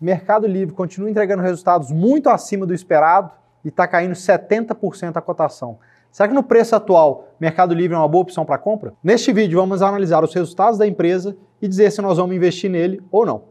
Mercado 0.00 0.46
Livre 0.46 0.74
continua 0.74 1.10
entregando 1.10 1.42
resultados 1.42 1.90
muito 1.90 2.28
acima 2.28 2.64
do 2.64 2.72
esperado 2.72 3.32
e 3.64 3.68
está 3.68 3.86
caindo 3.86 4.12
70% 4.12 5.16
a 5.16 5.20
cotação. 5.20 5.78
Será 6.12 6.28
que 6.28 6.34
no 6.34 6.42
preço 6.42 6.76
atual, 6.76 7.28
Mercado 7.40 7.74
Livre 7.74 7.96
é 7.96 7.98
uma 7.98 8.08
boa 8.08 8.22
opção 8.22 8.44
para 8.44 8.58
compra? 8.58 8.94
Neste 9.02 9.32
vídeo 9.32 9.58
vamos 9.58 9.82
analisar 9.82 10.22
os 10.22 10.32
resultados 10.32 10.78
da 10.78 10.86
empresa 10.86 11.36
e 11.60 11.66
dizer 11.66 11.90
se 11.90 12.00
nós 12.00 12.16
vamos 12.16 12.34
investir 12.34 12.70
nele 12.70 13.02
ou 13.10 13.26
não. 13.26 13.44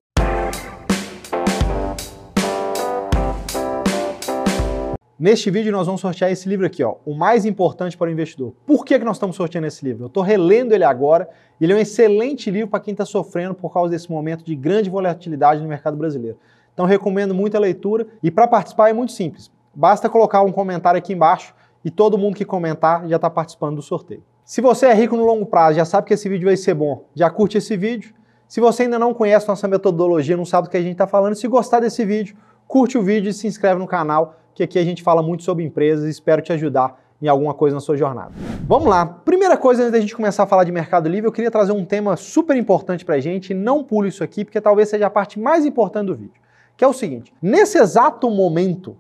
Neste 5.20 5.50
vídeo 5.50 5.72
nós 5.72 5.88
vamos 5.88 6.00
sortear 6.00 6.32
esse 6.32 6.48
livro 6.48 6.64
aqui, 6.64 6.84
ó, 6.84 6.98
o 7.04 7.16
mais 7.16 7.44
importante 7.44 7.98
para 7.98 8.08
o 8.08 8.12
investidor. 8.12 8.54
Por 8.68 8.86
que, 8.86 9.00
que 9.00 9.04
nós 9.04 9.16
estamos 9.16 9.36
sorteando 9.36 9.66
esse 9.66 9.84
livro? 9.84 10.04
Eu 10.04 10.08
estou 10.08 10.22
relendo 10.22 10.74
ele 10.74 10.84
agora 10.84 11.28
ele 11.60 11.74
é 11.74 11.76
um 11.76 11.80
excelente 11.80 12.52
livro 12.52 12.70
para 12.70 12.80
quem 12.80 12.92
está 12.92 13.04
sofrendo 13.04 13.56
por 13.56 13.74
causa 13.74 13.90
desse 13.90 14.12
momento 14.12 14.46
de 14.46 14.54
grande 14.54 14.92
volatilidade 14.92 15.60
no 15.60 15.68
mercado 15.68 15.98
brasileiro. 15.98 16.38
Então 16.72 16.86
recomendo 16.86 17.34
muito 17.34 17.58
a 17.58 17.60
leitura 17.60 18.06
e 18.22 18.30
para 18.30 18.48
participar 18.48 18.92
é 18.92 18.94
muito 18.94 19.12
simples. 19.12 19.50
Basta 19.74 20.08
colocar 20.08 20.44
um 20.44 20.52
comentário 20.52 21.00
aqui 21.00 21.14
embaixo 21.14 21.52
e 21.84 21.90
todo 21.90 22.16
mundo 22.16 22.36
que 22.36 22.46
comentar 22.46 23.08
já 23.08 23.16
está 23.16 23.28
participando 23.28 23.78
do 23.78 23.82
sorteio. 23.82 24.22
Se 24.46 24.62
você 24.62 24.86
é 24.86 24.94
rico 24.94 25.18
no 25.18 25.26
longo 25.26 25.48
prazo, 25.48 25.78
já 25.78 25.86
sabe 25.86 26.06
que 26.06 26.14
esse 26.14 26.30
vídeo 26.30 26.46
vai 26.46 26.56
ser 26.56 26.76
bom, 26.76 27.06
já 27.16 27.28
curte 27.28 27.58
esse 27.58 27.76
vídeo. 27.76 28.14
Se 28.48 28.62
você 28.62 28.84
ainda 28.84 29.00
não 29.00 29.16
conhece 29.16 29.48
nossa 29.48 29.68
metodologia, 29.68 30.38
não 30.38 30.46
sabe 30.46 30.68
do 30.68 30.72
que 30.72 30.78
a 30.78 30.82
gente 30.82 30.92
está 30.92 31.08
falando, 31.08 31.34
se 31.34 31.48
gostar 31.48 31.80
desse 31.80 32.06
vídeo, 32.06 32.38
curte 32.68 32.98
o 32.98 33.02
vídeo 33.02 33.30
e 33.30 33.34
se 33.34 33.48
inscreve 33.48 33.80
no 33.80 33.88
canal 33.88 34.36
que 34.54 34.64
aqui 34.64 34.80
a 34.80 34.84
gente 34.84 35.04
fala 35.04 35.22
muito 35.22 35.44
sobre 35.44 35.64
empresas 35.64 36.06
e 36.06 36.10
espero 36.10 36.42
te 36.42 36.52
ajudar 36.52 37.00
em 37.22 37.28
alguma 37.28 37.54
coisa 37.54 37.76
na 37.76 37.80
sua 37.80 37.96
jornada. 37.96 38.32
Vamos 38.68 38.88
lá. 38.88 39.06
Primeira 39.06 39.56
coisa, 39.56 39.84
antes 39.84 39.92
da 39.92 40.00
gente 40.00 40.16
começar 40.16 40.44
a 40.44 40.48
falar 40.48 40.64
de 40.64 40.72
Mercado 40.72 41.08
Livre, 41.08 41.28
eu 41.28 41.32
queria 41.32 41.52
trazer 41.52 41.72
um 41.72 41.86
tema 41.86 42.16
super 42.16 42.56
importante 42.58 43.06
para 43.06 43.16
a 43.16 43.20
gente. 43.20 43.54
Não 43.54 43.84
pule 43.84 44.10
isso 44.10 44.24
aqui, 44.24 44.44
porque 44.44 44.60
talvez 44.60 44.90
seja 44.90 45.08
a 45.08 45.10
parte 45.10 45.40
mais 45.40 45.66
importante 45.66 46.08
do 46.08 46.16
vídeo. 46.16 46.42
Que 46.76 46.84
é 46.84 46.88
o 46.88 46.94
seguinte: 46.94 47.34
nesse 47.42 47.78
exato 47.78 48.30
momento 48.30 48.98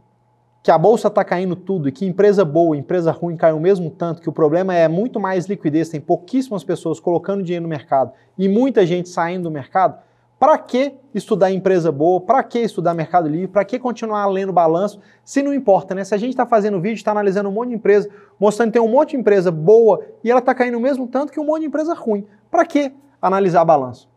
que 0.63 0.71
a 0.71 0.77
bolsa 0.77 1.07
está 1.07 1.23
caindo 1.23 1.55
tudo 1.55 1.87
e 1.87 1.91
que 1.91 2.05
empresa 2.05 2.43
boa, 2.43 2.75
empresa 2.75 3.11
ruim 3.11 3.37
caiu 3.37 3.57
o 3.57 3.59
mesmo 3.59 3.89
tanto, 3.89 4.21
que 4.21 4.29
o 4.29 4.33
problema 4.33 4.75
é 4.75 4.87
muito 4.87 5.19
mais 5.19 5.45
liquidez, 5.45 5.87
tem 5.87 6.01
pouquíssimas 6.01 6.63
pessoas 6.63 6.99
colocando 6.99 7.41
dinheiro 7.41 7.63
no 7.63 7.69
mercado 7.69 8.11
e 8.37 8.49
muita 8.49 8.85
gente 8.85 9.07
saindo 9.07 9.43
do 9.43 9.51
mercado, 9.51 9.97
para 10.39 10.57
que 10.57 10.93
estudar 11.15 11.51
empresa 11.51 11.91
boa? 11.91 12.21
Para 12.21 12.43
que 12.43 12.59
estudar 12.59 12.93
Mercado 12.93 13.27
Livre? 13.27 13.47
Para 13.47 13.65
que 13.65 13.79
continuar 13.79 14.27
lendo 14.27 14.53
balanço? 14.53 14.99
Se 15.23 15.41
não 15.41 15.53
importa, 15.53 15.95
né? 15.95 16.03
Se 16.03 16.13
a 16.13 16.17
gente 16.17 16.29
está 16.29 16.45
fazendo 16.45 16.79
vídeo, 16.79 16.97
está 16.97 17.11
analisando 17.11 17.49
um 17.49 17.51
monte 17.51 17.69
de 17.69 17.75
empresa, 17.75 18.07
mostrando 18.39 18.69
que 18.69 18.79
tem 18.79 18.81
um 18.81 18.91
monte 18.91 19.11
de 19.11 19.17
empresa 19.17 19.51
boa 19.51 20.05
e 20.23 20.29
ela 20.29 20.39
está 20.39 20.53
caindo 20.53 20.77
o 20.77 20.81
mesmo 20.81 21.07
tanto 21.07 21.31
que 21.31 21.39
um 21.39 21.45
monte 21.45 21.61
de 21.61 21.67
empresa 21.67 21.93
ruim. 21.95 22.25
Para 22.51 22.65
que 22.65 22.93
analisar 23.19 23.65
balanço? 23.65 24.07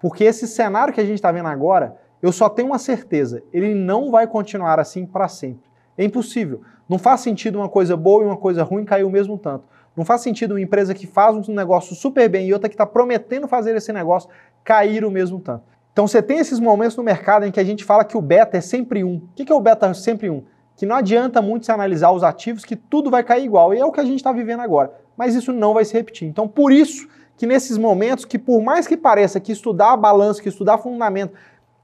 Porque 0.00 0.24
esse 0.24 0.48
cenário 0.48 0.92
que 0.92 1.00
a 1.00 1.04
gente 1.04 1.14
está 1.14 1.30
vendo 1.30 1.46
agora, 1.46 1.96
eu 2.20 2.32
só 2.32 2.48
tenho 2.48 2.68
uma 2.68 2.78
certeza, 2.78 3.42
ele 3.52 3.72
não 3.72 4.10
vai 4.10 4.26
continuar 4.26 4.80
assim 4.80 5.06
para 5.06 5.28
sempre. 5.28 5.70
É 5.96 6.04
impossível. 6.04 6.60
Não 6.88 6.98
faz 6.98 7.20
sentido 7.20 7.56
uma 7.58 7.68
coisa 7.68 7.96
boa 7.96 8.24
e 8.24 8.26
uma 8.26 8.36
coisa 8.36 8.64
ruim 8.64 8.84
cair 8.84 9.04
o 9.04 9.10
mesmo 9.10 9.38
tanto. 9.38 9.64
Não 9.96 10.04
faz 10.04 10.22
sentido 10.22 10.52
uma 10.52 10.60
empresa 10.60 10.94
que 10.94 11.06
faz 11.06 11.48
um 11.48 11.54
negócio 11.54 11.94
super 11.94 12.28
bem 12.28 12.48
e 12.48 12.52
outra 12.52 12.68
que 12.68 12.74
está 12.74 12.86
prometendo 12.86 13.46
fazer 13.46 13.76
esse 13.76 13.92
negócio 13.92 14.28
cair 14.64 15.04
o 15.04 15.10
mesmo 15.10 15.40
tanto. 15.40 15.64
Então 15.92 16.06
você 16.06 16.22
tem 16.22 16.38
esses 16.38 16.58
momentos 16.58 16.96
no 16.96 17.02
mercado 17.02 17.44
em 17.44 17.50
que 17.50 17.60
a 17.60 17.64
gente 17.64 17.84
fala 17.84 18.04
que 18.04 18.16
o 18.16 18.20
beta 18.20 18.56
é 18.56 18.60
sempre 18.60 19.04
um. 19.04 19.16
O 19.16 19.28
que 19.34 19.52
é 19.52 19.54
o 19.54 19.60
beta 19.60 19.92
sempre 19.92 20.30
um? 20.30 20.42
Que 20.74 20.86
não 20.86 20.96
adianta 20.96 21.42
muito 21.42 21.66
se 21.66 21.72
analisar 21.72 22.10
os 22.12 22.22
ativos 22.22 22.64
que 22.64 22.74
tudo 22.74 23.10
vai 23.10 23.22
cair 23.22 23.44
igual. 23.44 23.74
E 23.74 23.78
é 23.78 23.84
o 23.84 23.92
que 23.92 24.00
a 24.00 24.04
gente 24.04 24.16
está 24.16 24.32
vivendo 24.32 24.60
agora. 24.60 24.92
Mas 25.16 25.34
isso 25.34 25.52
não 25.52 25.74
vai 25.74 25.84
se 25.84 25.92
repetir. 25.92 26.26
Então 26.26 26.48
por 26.48 26.72
isso 26.72 27.06
que 27.36 27.46
nesses 27.46 27.76
momentos 27.76 28.24
que 28.24 28.38
por 28.38 28.62
mais 28.62 28.86
que 28.86 28.96
pareça 28.96 29.38
que 29.38 29.52
estudar 29.52 29.96
balanço, 29.96 30.42
que 30.42 30.48
estudar 30.48 30.78
fundamento, 30.78 31.34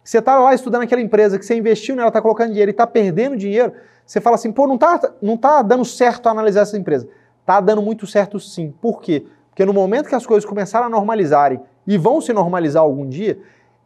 você 0.03 0.21
está 0.21 0.39
lá 0.39 0.55
estudando 0.55 0.83
aquela 0.83 1.03
empresa 1.03 1.39
que 1.39 1.45
você 1.45 1.55
investiu 1.55 1.95
nela, 1.95 2.09
está 2.09 2.23
colocando 2.23 2.49
dinheiro 2.49 2.71
e 2.71 2.73
está 2.73 2.87
perdendo 2.87 3.37
dinheiro, 3.37 3.73
você 4.07 4.23
fala 4.23 4.37
assim, 4.37 4.51
pô, 4.51 4.67
não 4.67 4.77
está 4.77 5.13
não 5.21 5.37
tá 5.37 5.61
dando 5.61 5.85
certo 5.85 6.31
analisar 6.31 6.63
essa 6.63 6.79
empresa. 6.79 7.07
Está 7.41 7.61
dando 7.61 7.83
muito 7.83 8.07
certo 8.07 8.41
sim. 8.41 8.73
Por 8.81 9.03
quê? 9.03 9.27
Porque 9.51 9.67
no 9.67 9.75
momento 9.75 10.09
que 10.09 10.15
as 10.15 10.25
coisas 10.25 10.49
começarem 10.49 10.87
a 10.87 10.89
normalizarem 10.89 11.61
e 11.89 11.97
vão 11.97 12.21
se 12.21 12.35
normalizar 12.35 12.83
algum 12.83 13.09
dia, 13.09 13.41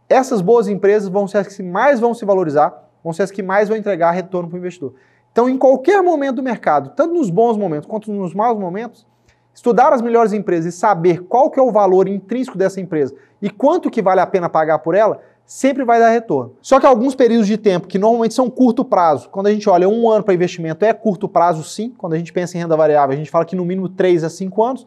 essas 0.08 0.40
boas 0.40 0.66
empresas 0.66 1.08
vão 1.08 1.28
ser 1.28 1.38
as 1.38 1.46
que 1.46 1.62
mais 1.62 2.00
vão 2.00 2.12
se 2.12 2.24
valorizar, 2.24 2.90
vão 3.02 3.12
ser 3.12 3.22
as 3.22 3.30
que 3.30 3.44
mais 3.44 3.68
vão 3.68 3.78
entregar 3.78 4.10
retorno 4.10 4.48
para 4.48 4.56
o 4.56 4.58
investidor. 4.58 4.94
Então, 5.30 5.48
em 5.48 5.56
qualquer 5.56 6.02
momento 6.02 6.36
do 6.36 6.42
mercado, 6.42 6.91
tanto 6.96 7.14
nos 7.14 7.30
bons 7.30 7.56
momentos 7.56 7.88
quanto 7.88 8.12
nos 8.12 8.34
maus 8.34 8.58
momentos, 8.58 9.06
estudar 9.54 9.92
as 9.92 10.02
melhores 10.02 10.32
empresas 10.32 10.74
e 10.74 10.76
saber 10.76 11.22
qual 11.22 11.48
que 11.48 11.60
é 11.60 11.62
o 11.62 11.70
valor 11.70 12.08
intrínseco 12.08 12.58
dessa 12.58 12.80
empresa 12.80 13.14
e 13.41 13.48
quanto 13.48 13.88
que 13.88 14.02
vale 14.02 14.20
a 14.20 14.26
pena 14.26 14.48
pagar 14.48 14.80
por 14.80 14.96
ela, 14.96 15.20
sempre 15.46 15.84
vai 15.84 16.00
dar 16.00 16.10
retorno. 16.10 16.56
Só 16.60 16.80
que 16.80 16.86
alguns 16.86 17.14
períodos 17.14 17.46
de 17.46 17.56
tempo, 17.56 17.86
que 17.86 17.98
normalmente 17.98 18.34
são 18.34 18.50
curto 18.50 18.84
prazo, 18.84 19.28
quando 19.30 19.46
a 19.46 19.52
gente 19.52 19.70
olha 19.70 19.88
um 19.88 20.10
ano 20.10 20.24
para 20.24 20.34
investimento, 20.34 20.84
é 20.84 20.92
curto 20.92 21.28
prazo 21.28 21.62
sim, 21.62 21.94
quando 21.96 22.14
a 22.14 22.18
gente 22.18 22.32
pensa 22.32 22.56
em 22.56 22.60
renda 22.60 22.76
variável, 22.76 23.14
a 23.14 23.16
gente 23.16 23.30
fala 23.30 23.44
que 23.44 23.54
no 23.54 23.64
mínimo 23.64 23.88
3 23.88 24.24
a 24.24 24.30
5 24.30 24.62
anos, 24.62 24.86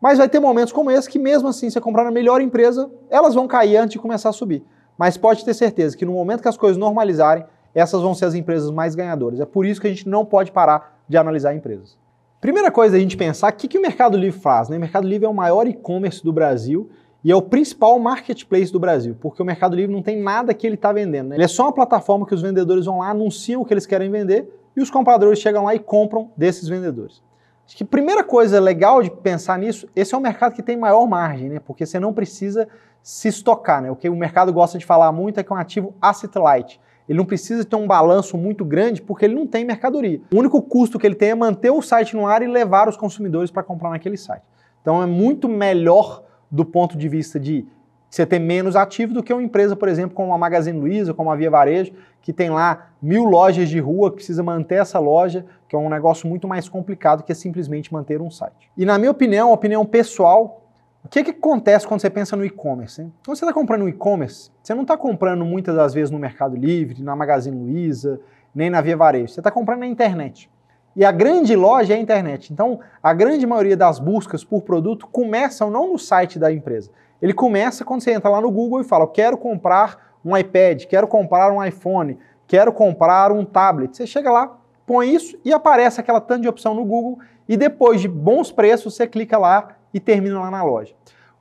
mas 0.00 0.18
vai 0.18 0.28
ter 0.28 0.40
momentos 0.40 0.72
como 0.72 0.90
esse 0.90 1.08
que, 1.08 1.18
mesmo 1.18 1.48
assim, 1.48 1.68
você 1.68 1.80
comprar 1.80 2.04
na 2.04 2.10
melhor 2.10 2.40
empresa, 2.40 2.90
elas 3.10 3.34
vão 3.34 3.46
cair 3.46 3.76
antes 3.76 3.92
de 3.92 3.98
começar 3.98 4.30
a 4.30 4.32
subir. 4.32 4.64
Mas 4.96 5.16
pode 5.16 5.44
ter 5.44 5.54
certeza 5.54 5.96
que 5.96 6.04
no 6.04 6.12
momento 6.12 6.42
que 6.42 6.48
as 6.48 6.56
coisas 6.56 6.78
normalizarem, 6.78 7.44
essas 7.74 8.02
vão 8.02 8.14
ser 8.14 8.24
as 8.24 8.34
empresas 8.34 8.70
mais 8.70 8.94
ganhadoras. 8.94 9.40
É 9.40 9.44
por 9.44 9.66
isso 9.66 9.80
que 9.80 9.86
a 9.86 9.90
gente 9.90 10.08
não 10.08 10.24
pode 10.24 10.50
parar 10.50 10.98
de 11.08 11.16
analisar 11.16 11.54
empresas. 11.54 11.98
Primeira 12.40 12.70
coisa 12.70 12.96
a 12.96 13.00
gente 13.00 13.16
pensar, 13.16 13.52
o 13.52 13.56
que, 13.56 13.68
que 13.68 13.78
o 13.78 13.82
Mercado 13.82 14.16
Livre 14.16 14.40
faz? 14.40 14.68
Né? 14.68 14.76
O 14.76 14.80
Mercado 14.80 15.06
Livre 15.06 15.26
é 15.26 15.28
o 15.28 15.34
maior 15.34 15.66
e-commerce 15.66 16.24
do 16.24 16.32
Brasil 16.32 16.88
e 17.22 17.30
é 17.30 17.36
o 17.36 17.42
principal 17.42 17.98
marketplace 17.98 18.72
do 18.72 18.80
Brasil, 18.80 19.14
porque 19.20 19.42
o 19.42 19.44
Mercado 19.44 19.76
Livre 19.76 19.94
não 19.94 20.02
tem 20.02 20.18
nada 20.18 20.54
que 20.54 20.66
ele 20.66 20.76
está 20.76 20.90
vendendo. 20.90 21.28
Né? 21.28 21.36
Ele 21.36 21.44
é 21.44 21.48
só 21.48 21.64
uma 21.64 21.72
plataforma 21.72 22.26
que 22.26 22.34
os 22.34 22.40
vendedores 22.40 22.86
vão 22.86 23.00
lá, 23.00 23.10
anunciam 23.10 23.60
o 23.60 23.64
que 23.64 23.74
eles 23.74 23.84
querem 23.84 24.10
vender 24.10 24.50
e 24.74 24.80
os 24.80 24.90
compradores 24.90 25.38
chegam 25.38 25.64
lá 25.64 25.74
e 25.74 25.78
compram 25.78 26.30
desses 26.34 26.66
vendedores. 26.66 27.22
Acho 27.70 27.76
que 27.76 27.84
a 27.84 27.86
primeira 27.86 28.24
coisa 28.24 28.58
legal 28.58 29.00
de 29.00 29.08
pensar 29.08 29.56
nisso, 29.56 29.88
esse 29.94 30.12
é 30.12 30.18
um 30.18 30.20
mercado 30.20 30.54
que 30.54 30.60
tem 30.60 30.76
maior 30.76 31.06
margem, 31.06 31.48
né? 31.48 31.60
Porque 31.60 31.86
você 31.86 32.00
não 32.00 32.12
precisa 32.12 32.66
se 33.00 33.28
estocar, 33.28 33.80
né? 33.80 33.88
O 33.88 33.94
que 33.94 34.08
o 34.08 34.16
mercado 34.16 34.52
gosta 34.52 34.76
de 34.76 34.84
falar 34.84 35.12
muito 35.12 35.38
é 35.38 35.44
que 35.44 35.52
é 35.52 35.54
um 35.54 35.58
ativo 35.58 35.94
asset 36.02 36.36
light. 36.36 36.80
Ele 37.08 37.16
não 37.16 37.24
precisa 37.24 37.64
ter 37.64 37.76
um 37.76 37.86
balanço 37.86 38.36
muito 38.36 38.64
grande 38.64 39.00
porque 39.00 39.24
ele 39.24 39.36
não 39.36 39.46
tem 39.46 39.64
mercadoria. 39.64 40.20
O 40.34 40.38
único 40.38 40.60
custo 40.60 40.98
que 40.98 41.06
ele 41.06 41.14
tem 41.14 41.30
é 41.30 41.34
manter 41.36 41.70
o 41.70 41.80
site 41.80 42.16
no 42.16 42.26
ar 42.26 42.42
e 42.42 42.48
levar 42.48 42.88
os 42.88 42.96
consumidores 42.96 43.52
para 43.52 43.62
comprar 43.62 43.90
naquele 43.90 44.16
site. 44.16 44.42
Então 44.82 45.00
é 45.00 45.06
muito 45.06 45.48
melhor 45.48 46.24
do 46.50 46.64
ponto 46.64 46.98
de 46.98 47.08
vista 47.08 47.38
de 47.38 47.64
você 48.10 48.26
ter 48.26 48.40
menos 48.40 48.74
ativo 48.74 49.14
do 49.14 49.22
que 49.22 49.32
uma 49.32 49.42
empresa, 49.44 49.76
por 49.76 49.88
exemplo, 49.88 50.16
como 50.16 50.34
a 50.34 50.38
Magazine 50.38 50.76
Luiza, 50.76 51.14
como 51.14 51.30
a 51.30 51.36
Via 51.36 51.48
Varejo, 51.48 51.92
que 52.20 52.32
tem 52.32 52.50
lá 52.50 52.88
mil 53.00 53.24
lojas 53.26 53.68
de 53.68 53.78
rua, 53.78 54.10
que 54.10 54.16
precisa 54.16 54.42
manter 54.42 54.80
essa 54.80 54.98
loja, 54.98 55.46
que 55.70 55.76
é 55.76 55.78
um 55.78 55.88
negócio 55.88 56.28
muito 56.28 56.48
mais 56.48 56.68
complicado 56.68 57.22
que 57.22 57.30
é 57.30 57.34
simplesmente 57.34 57.92
manter 57.92 58.20
um 58.20 58.28
site. 58.28 58.68
E 58.76 58.84
na 58.84 58.98
minha 58.98 59.12
opinião, 59.12 59.52
opinião 59.52 59.86
pessoal, 59.86 60.64
o 61.04 61.08
que, 61.08 61.22
que 61.22 61.30
acontece 61.30 61.86
quando 61.86 62.00
você 62.00 62.10
pensa 62.10 62.34
no 62.34 62.44
e-commerce? 62.44 63.02
Quando 63.24 63.36
você 63.36 63.44
está 63.44 63.52
comprando 63.52 63.82
no 63.82 63.88
e-commerce, 63.88 64.50
você 64.60 64.74
não 64.74 64.82
está 64.82 64.96
comprando 64.96 65.44
muitas 65.44 65.76
das 65.76 65.94
vezes 65.94 66.10
no 66.10 66.18
Mercado 66.18 66.56
Livre, 66.56 67.04
na 67.04 67.14
Magazine 67.14 67.56
Luiza, 67.56 68.20
nem 68.52 68.68
na 68.68 68.80
Via 68.80 68.96
Varejo. 68.96 69.32
Você 69.32 69.38
está 69.38 69.48
comprando 69.48 69.78
na 69.78 69.86
internet. 69.86 70.50
E 70.96 71.04
a 71.04 71.12
grande 71.12 71.54
loja 71.54 71.94
é 71.94 71.96
a 71.96 72.00
internet. 72.00 72.52
Então, 72.52 72.80
a 73.00 73.14
grande 73.14 73.46
maioria 73.46 73.76
das 73.76 74.00
buscas 74.00 74.42
por 74.42 74.62
produto 74.62 75.06
começam 75.06 75.70
não 75.70 75.92
no 75.92 76.00
site 76.00 76.36
da 76.36 76.52
empresa, 76.52 76.90
ele 77.22 77.32
começa 77.32 77.84
quando 77.84 78.00
você 78.00 78.10
entra 78.10 78.28
lá 78.28 78.40
no 78.40 78.50
Google 78.50 78.80
e 78.80 78.84
fala: 78.84 79.06
quero 79.06 79.38
comprar 79.38 80.16
um 80.24 80.36
iPad, 80.36 80.86
quero 80.86 81.06
comprar 81.06 81.52
um 81.52 81.64
iPhone, 81.64 82.18
quero 82.48 82.72
comprar 82.72 83.30
um 83.30 83.44
tablet. 83.44 83.96
Você 83.96 84.04
chega 84.04 84.32
lá, 84.32 84.58
põe 84.90 85.14
isso 85.14 85.38
e 85.44 85.52
aparece 85.52 86.00
aquela 86.00 86.20
tanto 86.20 86.42
de 86.42 86.48
opção 86.48 86.74
no 86.74 86.84
Google 86.84 87.20
e 87.48 87.56
depois 87.56 88.00
de 88.00 88.08
bons 88.08 88.50
preços 88.50 88.92
você 88.92 89.06
clica 89.06 89.38
lá 89.38 89.76
e 89.94 90.00
termina 90.00 90.40
lá 90.40 90.50
na 90.50 90.64
loja. 90.64 90.92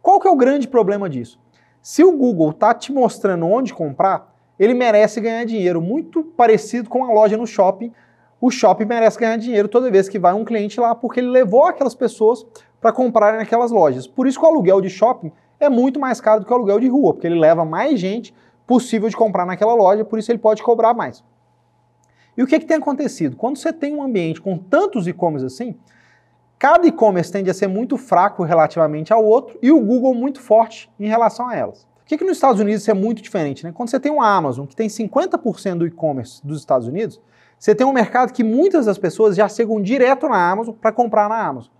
Qual 0.04 0.20
que 0.20 0.28
é 0.28 0.30
o 0.30 0.36
grande 0.36 0.68
problema 0.68 1.10
disso? 1.10 1.40
Se 1.82 2.04
o 2.04 2.16
Google 2.16 2.52
está 2.52 2.76
te 2.76 2.92
mostrando 2.92 3.48
onde 3.48 3.74
comprar, 3.74 4.32
ele 4.60 4.76
merece 4.76 5.20
ganhar 5.20 5.44
dinheiro, 5.46 5.82
muito 5.82 6.24
parecido 6.24 6.88
com 6.88 7.04
a 7.04 7.12
loja 7.12 7.36
no 7.38 7.48
shopping. 7.48 7.92
O 8.40 8.52
shopping 8.52 8.86
merece 8.86 9.18
ganhar 9.18 9.38
dinheiro 9.38 9.68
toda 9.68 9.90
vez 9.90 10.08
que 10.08 10.20
vai 10.20 10.34
um 10.34 10.46
cliente 10.46 10.80
lá, 10.80 10.94
porque 10.94 11.20
ele 11.20 11.30
levou 11.30 11.66
aquelas 11.66 11.96
pessoas 11.96 12.46
para 12.80 12.92
comprarem 12.92 13.40
naquelas 13.40 13.72
lojas. 13.72 14.06
Por 14.06 14.28
isso 14.28 14.40
que 14.40 14.46
o 14.46 14.48
aluguel 14.48 14.80
de 14.80 14.92
shopping 14.92 15.32
é 15.60 15.70
muito 15.70 16.00
mais 16.00 16.22
caro 16.22 16.42
do 16.42 16.46
que 16.46 16.54
o 16.54 16.56
aluguel 16.56 16.80
de 16.80 16.88
rua, 16.88 17.16
porque 17.16 17.26
ele 17.26 17.40
leva 17.40 17.66
mais 17.66 18.00
gente 18.00 18.32
possível 18.68 19.10
de 19.10 19.18
comprar 19.18 19.48
naquela 19.48 19.74
loja, 19.74 20.06
por 20.06 20.20
isso 20.20 20.32
ele 20.32 20.38
pode 20.38 20.62
cobrar 20.62 20.94
mais. 20.94 21.24
E 22.40 22.42
o 22.42 22.48
que, 22.48 22.56
é 22.56 22.60
que 22.60 22.66
tem 22.66 22.78
acontecido? 22.78 23.36
Quando 23.36 23.58
você 23.58 23.74
tem 23.74 23.94
um 23.94 24.02
ambiente 24.02 24.40
com 24.40 24.58
tantos 24.58 25.10
e-commerce 25.10 25.46
assim, 25.46 25.76
cada 26.58 26.88
e-commerce 26.88 27.30
tende 27.30 27.50
a 27.50 27.54
ser 27.54 27.68
muito 27.68 27.98
fraco 27.98 28.44
relativamente 28.44 29.12
ao 29.12 29.26
outro 29.26 29.60
e 29.62 29.74
o 29.74 29.82
Google 29.82 30.14
muito 30.16 30.40
forte 30.40 30.90
em 30.98 31.06
relação 31.06 31.50
a 31.50 31.56
elas. 31.58 31.84
O 32.02 32.06
que, 32.06 32.18
que 32.18 32.24
nos 32.24 32.38
Estados 32.38 32.62
Unidos 32.62 32.88
é 32.88 32.94
muito 32.94 33.22
diferente? 33.22 33.66
Né? 33.66 33.74
Quando 33.74 33.90
você 33.90 34.00
tem 34.00 34.10
uma 34.10 34.26
Amazon 34.26 34.66
que 34.66 34.74
tem 34.74 34.88
50% 34.88 35.80
do 35.80 35.86
e-commerce 35.86 36.40
dos 36.42 36.60
Estados 36.60 36.88
Unidos, 36.88 37.20
você 37.58 37.76
tem 37.76 37.86
um 37.86 37.92
mercado 37.92 38.32
que 38.32 38.42
muitas 38.42 38.86
das 38.86 38.98
pessoas 38.98 39.36
já 39.36 39.50
chegam 39.50 39.82
direto 39.82 40.30
na 40.30 40.50
Amazon 40.50 40.74
para 40.74 40.94
comprar 40.94 41.28
na 41.28 41.46
Amazon. 41.46 41.74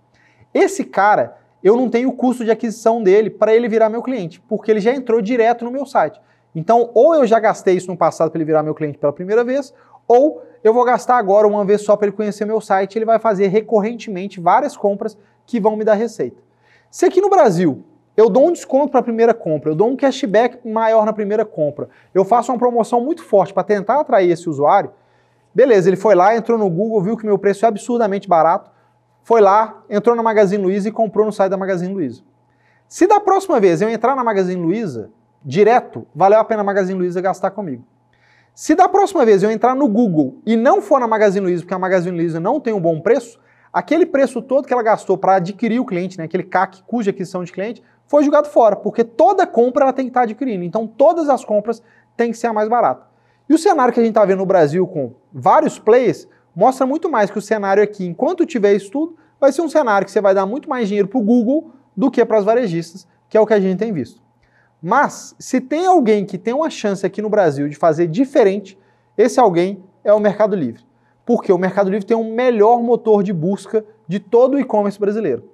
Esse 0.52 0.84
cara, 0.84 1.38
eu 1.64 1.74
não 1.74 1.88
tenho 1.88 2.10
o 2.10 2.12
custo 2.12 2.44
de 2.44 2.50
aquisição 2.50 3.02
dele 3.02 3.30
para 3.30 3.54
ele 3.54 3.66
virar 3.66 3.88
meu 3.88 4.02
cliente, 4.02 4.42
porque 4.46 4.70
ele 4.70 4.80
já 4.80 4.92
entrou 4.92 5.22
direto 5.22 5.64
no 5.64 5.70
meu 5.70 5.86
site. 5.86 6.20
Então, 6.54 6.90
ou 6.92 7.14
eu 7.14 7.26
já 7.26 7.40
gastei 7.40 7.76
isso 7.76 7.90
no 7.90 7.96
passado 7.96 8.30
para 8.30 8.36
ele 8.36 8.44
virar 8.44 8.62
meu 8.62 8.74
cliente 8.74 8.98
pela 8.98 9.12
primeira 9.12 9.42
vez, 9.42 9.72
ou 10.06 10.49
eu 10.62 10.74
vou 10.74 10.84
gastar 10.84 11.16
agora 11.16 11.46
uma 11.46 11.64
vez 11.64 11.82
só 11.82 11.96
para 11.96 12.08
ele 12.08 12.16
conhecer 12.16 12.44
meu 12.44 12.60
site, 12.60 12.96
ele 12.96 13.04
vai 13.04 13.18
fazer 13.18 13.48
recorrentemente 13.48 14.40
várias 14.40 14.76
compras 14.76 15.16
que 15.46 15.58
vão 15.58 15.76
me 15.76 15.84
dar 15.84 15.94
receita. 15.94 16.42
Se 16.90 17.06
aqui 17.06 17.20
no 17.20 17.30
Brasil 17.30 17.84
eu 18.16 18.28
dou 18.28 18.48
um 18.48 18.52
desconto 18.52 18.90
para 18.90 19.00
a 19.00 19.02
primeira 19.02 19.32
compra, 19.32 19.70
eu 19.70 19.74
dou 19.74 19.88
um 19.88 19.96
cashback 19.96 20.66
maior 20.68 21.06
na 21.06 21.12
primeira 21.12 21.44
compra, 21.44 21.88
eu 22.12 22.24
faço 22.24 22.52
uma 22.52 22.58
promoção 22.58 23.00
muito 23.00 23.22
forte 23.22 23.54
para 23.54 23.62
tentar 23.62 24.00
atrair 24.00 24.30
esse 24.30 24.48
usuário, 24.48 24.90
beleza, 25.54 25.88
ele 25.88 25.96
foi 25.96 26.14
lá, 26.14 26.36
entrou 26.36 26.58
no 26.58 26.68
Google, 26.68 27.02
viu 27.02 27.16
que 27.16 27.24
meu 27.24 27.38
preço 27.38 27.64
é 27.64 27.68
absurdamente 27.68 28.28
barato, 28.28 28.70
foi 29.22 29.40
lá, 29.40 29.82
entrou 29.88 30.14
na 30.16 30.22
Magazine 30.22 30.62
Luiza 30.62 30.88
e 30.88 30.92
comprou 30.92 31.24
no 31.24 31.32
site 31.32 31.50
da 31.50 31.56
Magazine 31.56 31.92
Luiza. 31.92 32.22
Se 32.88 33.06
da 33.06 33.20
próxima 33.20 33.60
vez 33.60 33.80
eu 33.80 33.88
entrar 33.88 34.16
na 34.16 34.24
Magazine 34.24 34.60
Luiza 34.60 35.10
direto, 35.44 36.06
valeu 36.14 36.40
a 36.40 36.44
pena 36.44 36.62
a 36.62 36.64
Magazine 36.64 36.98
Luiza 36.98 37.20
gastar 37.20 37.52
comigo. 37.52 37.84
Se 38.54 38.74
da 38.74 38.88
próxima 38.88 39.24
vez 39.24 39.42
eu 39.42 39.50
entrar 39.50 39.74
no 39.74 39.88
Google 39.88 40.40
e 40.44 40.56
não 40.56 40.82
for 40.82 41.00
na 41.00 41.06
Magazine 41.06 41.44
Luiza, 41.44 41.62
porque 41.62 41.74
a 41.74 41.78
Magazine 41.78 42.16
Luiza 42.16 42.40
não 42.40 42.60
tem 42.60 42.74
um 42.74 42.80
bom 42.80 43.00
preço, 43.00 43.38
aquele 43.72 44.04
preço 44.04 44.42
todo 44.42 44.66
que 44.66 44.72
ela 44.72 44.82
gastou 44.82 45.16
para 45.16 45.36
adquirir 45.36 45.80
o 45.80 45.84
cliente, 45.84 46.18
né, 46.18 46.24
aquele 46.24 46.42
CAC, 46.42 46.82
cuja 46.86 47.10
aquisição 47.10 47.44
de 47.44 47.52
cliente, 47.52 47.82
foi 48.06 48.24
jogado 48.24 48.48
fora, 48.48 48.74
porque 48.74 49.04
toda 49.04 49.46
compra 49.46 49.84
ela 49.84 49.92
tem 49.92 50.06
que 50.06 50.10
estar 50.10 50.22
adquirindo. 50.22 50.64
Então 50.64 50.86
todas 50.86 51.28
as 51.28 51.44
compras 51.44 51.82
têm 52.16 52.32
que 52.32 52.38
ser 52.38 52.48
a 52.48 52.52
mais 52.52 52.68
barata. 52.68 53.06
E 53.48 53.54
o 53.54 53.58
cenário 53.58 53.94
que 53.94 54.00
a 54.00 54.02
gente 54.02 54.12
está 54.12 54.24
vendo 54.24 54.40
no 54.40 54.46
Brasil 54.46 54.86
com 54.86 55.12
vários 55.32 55.78
players 55.78 56.28
mostra 56.54 56.84
muito 56.84 57.08
mais 57.08 57.30
que 57.30 57.38
o 57.38 57.42
cenário 57.42 57.82
aqui, 57.82 58.04
enquanto 58.04 58.44
tiver 58.44 58.74
isso 58.74 58.90
tudo, 58.90 59.16
vai 59.40 59.52
ser 59.52 59.62
um 59.62 59.68
cenário 59.68 60.04
que 60.04 60.10
você 60.10 60.20
vai 60.20 60.34
dar 60.34 60.44
muito 60.44 60.68
mais 60.68 60.88
dinheiro 60.88 61.08
para 61.08 61.18
o 61.18 61.22
Google 61.22 61.70
do 61.96 62.10
que 62.10 62.24
para 62.24 62.38
as 62.38 62.44
varejistas, 62.44 63.06
que 63.28 63.36
é 63.36 63.40
o 63.40 63.46
que 63.46 63.54
a 63.54 63.60
gente 63.60 63.78
tem 63.78 63.92
visto. 63.92 64.20
Mas, 64.82 65.34
se 65.38 65.60
tem 65.60 65.86
alguém 65.86 66.24
que 66.24 66.38
tem 66.38 66.54
uma 66.54 66.70
chance 66.70 67.04
aqui 67.04 67.20
no 67.20 67.28
Brasil 67.28 67.68
de 67.68 67.76
fazer 67.76 68.06
diferente, 68.06 68.78
esse 69.16 69.38
alguém 69.38 69.82
é 70.02 70.12
o 70.12 70.20
Mercado 70.20 70.56
Livre. 70.56 70.82
Porque 71.26 71.52
o 71.52 71.58
Mercado 71.58 71.90
Livre 71.90 72.06
tem 72.06 72.16
o 72.16 72.24
melhor 72.24 72.82
motor 72.82 73.22
de 73.22 73.32
busca 73.32 73.84
de 74.08 74.18
todo 74.18 74.54
o 74.54 74.60
e-commerce 74.60 74.98
brasileiro. 74.98 75.44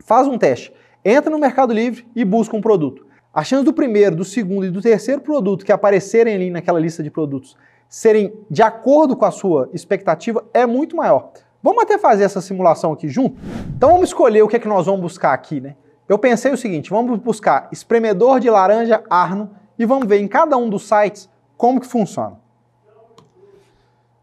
Faz 0.00 0.28
um 0.28 0.36
teste. 0.36 0.72
Entra 1.04 1.30
no 1.30 1.38
Mercado 1.38 1.72
Livre 1.72 2.06
e 2.14 2.24
busca 2.24 2.56
um 2.56 2.60
produto. 2.60 3.06
A 3.32 3.42
chance 3.42 3.64
do 3.64 3.72
primeiro, 3.72 4.16
do 4.16 4.24
segundo 4.24 4.66
e 4.66 4.70
do 4.70 4.82
terceiro 4.82 5.20
produto 5.20 5.64
que 5.64 5.72
aparecerem 5.72 6.34
ali 6.34 6.50
naquela 6.50 6.80
lista 6.80 7.02
de 7.02 7.10
produtos 7.10 7.56
serem 7.88 8.32
de 8.48 8.62
acordo 8.62 9.16
com 9.16 9.24
a 9.24 9.30
sua 9.30 9.68
expectativa 9.72 10.44
é 10.52 10.66
muito 10.66 10.94
maior. 10.94 11.32
Vamos 11.62 11.82
até 11.82 11.98
fazer 11.98 12.24
essa 12.24 12.40
simulação 12.40 12.92
aqui 12.92 13.08
junto? 13.08 13.36
Então 13.76 13.92
vamos 13.92 14.10
escolher 14.10 14.42
o 14.42 14.48
que 14.48 14.56
é 14.56 14.58
que 14.58 14.68
nós 14.68 14.86
vamos 14.86 15.00
buscar 15.00 15.32
aqui, 15.32 15.60
né? 15.60 15.74
Eu 16.10 16.18
pensei 16.18 16.52
o 16.52 16.56
seguinte, 16.56 16.90
vamos 16.90 17.20
buscar 17.20 17.68
espremedor 17.70 18.40
de 18.40 18.50
laranja 18.50 19.00
Arno 19.08 19.48
e 19.78 19.86
vamos 19.86 20.08
ver 20.08 20.18
em 20.18 20.26
cada 20.26 20.56
um 20.56 20.68
dos 20.68 20.88
sites 20.88 21.30
como 21.56 21.80
que 21.80 21.86
funciona. 21.86 22.36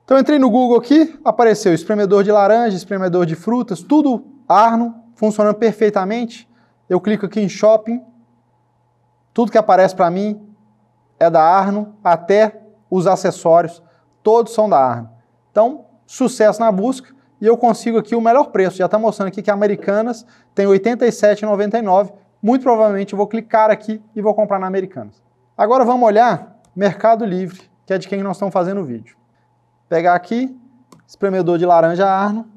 Então 0.04 0.20
entrei 0.20 0.38
no 0.38 0.50
Google 0.50 0.78
aqui, 0.78 1.18
apareceu 1.24 1.74
espremedor 1.74 2.26
de 2.26 2.30
laranja, 2.30 2.76
espremedor 2.76 3.26
de 3.26 3.36
frutas, 3.36 3.82
tudo 3.82 4.26
Arno, 4.50 4.96
funcionando 5.16 5.56
perfeitamente. 5.56 6.46
Eu 6.90 7.00
clico 7.00 7.26
aqui 7.26 7.40
em 7.40 7.48
Shopping, 7.48 8.04
tudo 9.34 9.50
que 9.50 9.58
aparece 9.58 9.96
para 9.96 10.12
mim 10.12 10.46
é 11.18 11.30
da 11.30 11.42
Arno, 11.42 11.96
até 12.04 12.64
os 12.90 13.08
acessórios, 13.08 13.82
todos 14.22 14.54
são 14.54 14.68
da 14.68 14.78
Arno. 14.78 15.10
Então, 15.52 15.86
sucesso 16.06 16.60
na 16.60 16.70
busca 16.70 17.16
e 17.40 17.46
eu 17.46 17.58
consigo 17.58 17.98
aqui 17.98 18.16
o 18.16 18.22
melhor 18.22 18.46
preço. 18.46 18.78
Já 18.78 18.86
está 18.86 18.98
mostrando 18.98 19.28
aqui 19.28 19.42
que 19.42 19.52
a 19.52 19.54
Americanas 19.54 20.26
tem 20.56 20.68
R$ 20.68 20.80
87,99. 20.80 22.12
Muito 22.42 22.64
provavelmente 22.64 23.14
eu 23.14 23.18
vou 23.18 23.28
clicar 23.28 23.70
aqui 23.70 24.02
e 24.16 24.22
vou 24.22 24.34
comprar 24.34 24.60
na 24.60 24.68
Americanas. 24.68 25.22
Agora 25.58 25.84
vamos 25.84 26.06
olhar 26.06 26.60
Mercado 26.76 27.26
Livre, 27.26 27.62
que 27.86 27.94
é 27.94 27.98
de 27.98 28.08
quem 28.08 28.22
nós 28.22 28.38
estamos 28.38 28.54
fazendo 28.54 28.82
o 28.82 28.86
vídeo. 28.86 29.16
Pegar 29.90 30.14
aqui, 30.14 30.56
espremedor 31.08 31.58
de 31.58 31.66
laranja 31.66 32.08
Arno. 32.08 32.48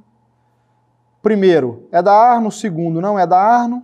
Primeiro 1.22 1.86
é 1.92 2.02
da 2.02 2.12
Arno, 2.12 2.50
segundo 2.50 3.00
não 3.00 3.18
é 3.18 3.26
da 3.26 3.38
Arno, 3.38 3.82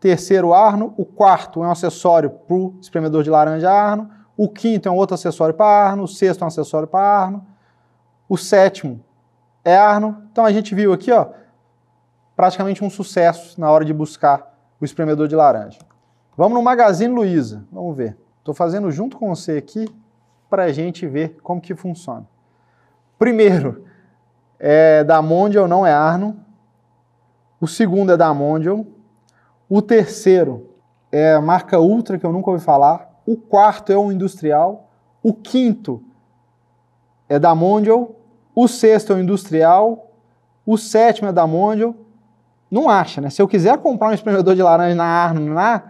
terceiro 0.00 0.54
Arno, 0.54 0.94
o 0.96 1.04
quarto 1.04 1.62
é 1.62 1.66
um 1.66 1.70
acessório 1.70 2.30
para 2.30 2.56
o 2.56 2.74
espremedor 2.80 3.22
de 3.22 3.28
laranja 3.28 3.70
Arno, 3.70 4.10
o 4.36 4.48
quinto 4.48 4.88
é 4.88 4.92
um 4.92 4.94
outro 4.94 5.14
acessório 5.14 5.54
para 5.54 5.66
Arno, 5.66 6.04
o 6.04 6.08
sexto 6.08 6.42
é 6.42 6.44
um 6.44 6.48
acessório 6.48 6.88
para 6.88 7.06
Arno, 7.06 7.46
o 8.28 8.38
sétimo 8.38 9.04
é 9.68 9.76
Arno. 9.76 10.24
Então 10.32 10.44
a 10.44 10.52
gente 10.52 10.74
viu 10.74 10.92
aqui, 10.92 11.12
ó, 11.12 11.26
praticamente 12.34 12.82
um 12.82 12.90
sucesso 12.90 13.60
na 13.60 13.70
hora 13.70 13.84
de 13.84 13.92
buscar 13.92 14.54
o 14.80 14.84
espremedor 14.84 15.28
de 15.28 15.36
laranja. 15.36 15.78
Vamos 16.36 16.54
no 16.56 16.62
Magazine 16.62 17.12
Luiza, 17.12 17.64
vamos 17.70 17.96
ver. 17.96 18.16
Estou 18.38 18.54
fazendo 18.54 18.90
junto 18.90 19.18
com 19.18 19.28
você 19.28 19.58
aqui 19.58 19.86
para 20.48 20.64
a 20.64 20.72
gente 20.72 21.06
ver 21.06 21.36
como 21.42 21.60
que 21.60 21.74
funciona. 21.74 22.26
Primeiro, 23.18 23.84
é 24.58 25.04
da 25.04 25.20
Mondial, 25.20 25.68
não 25.68 25.84
é 25.84 25.92
Arno. 25.92 26.40
O 27.60 27.66
segundo 27.66 28.12
é 28.12 28.16
da 28.16 28.32
Mondial. 28.32 28.86
O 29.68 29.82
terceiro 29.82 30.70
é 31.12 31.34
a 31.34 31.40
marca 31.40 31.78
Ultra, 31.78 32.18
que 32.18 32.24
eu 32.24 32.32
nunca 32.32 32.50
ouvi 32.50 32.64
falar. 32.64 33.20
O 33.26 33.36
quarto 33.36 33.92
é 33.92 33.98
um 33.98 34.10
industrial. 34.10 34.88
O 35.22 35.34
quinto 35.34 36.02
é 37.28 37.38
da 37.38 37.54
Mondial 37.54 38.14
o 38.54 38.66
sexto 38.66 39.12
é 39.12 39.16
o 39.16 39.20
industrial, 39.20 40.10
o 40.66 40.76
sétimo 40.76 41.28
é 41.28 41.32
da 41.32 41.46
Mondial. 41.46 41.94
Não 42.70 42.88
acha, 42.88 43.20
né? 43.20 43.30
Se 43.30 43.40
eu 43.40 43.48
quiser 43.48 43.78
comprar 43.78 44.08
um 44.08 44.12
espremedor 44.12 44.54
de 44.54 44.62
laranja 44.62 44.94
na 44.94 45.04
Arno, 45.04 45.54
na, 45.54 45.82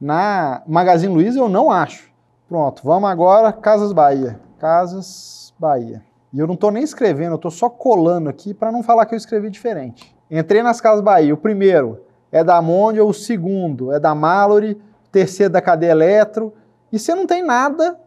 na 0.00 0.62
Magazine 0.66 1.12
Luiza, 1.12 1.38
eu 1.38 1.48
não 1.48 1.70
acho. 1.70 2.10
Pronto, 2.48 2.82
vamos 2.84 3.10
agora 3.10 3.52
Casas 3.52 3.92
Bahia. 3.92 4.40
Casas 4.58 5.52
Bahia. 5.58 6.02
E 6.32 6.38
eu 6.38 6.46
não 6.46 6.54
estou 6.54 6.70
nem 6.70 6.82
escrevendo, 6.82 7.32
eu 7.32 7.36
estou 7.36 7.50
só 7.50 7.68
colando 7.68 8.30
aqui 8.30 8.54
para 8.54 8.72
não 8.72 8.82
falar 8.82 9.04
que 9.04 9.14
eu 9.14 9.18
escrevi 9.18 9.50
diferente. 9.50 10.16
Entrei 10.30 10.62
nas 10.62 10.80
Casas 10.80 11.02
Bahia. 11.02 11.34
O 11.34 11.36
primeiro 11.36 12.00
é 12.30 12.42
da 12.42 12.62
Mondial, 12.62 13.06
o 13.06 13.12
segundo 13.12 13.92
é 13.92 14.00
da 14.00 14.14
Mallory, 14.14 14.72
o 14.72 15.10
terceiro 15.10 15.50
é 15.50 15.52
da 15.52 15.60
Cadeia 15.60 15.90
Eletro. 15.90 16.54
E 16.90 16.98
você 16.98 17.14
não 17.14 17.26
tem 17.26 17.42
nada 17.42 17.98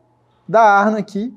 da 0.48 0.62
Arno 0.62 0.98
aqui. 0.98 1.36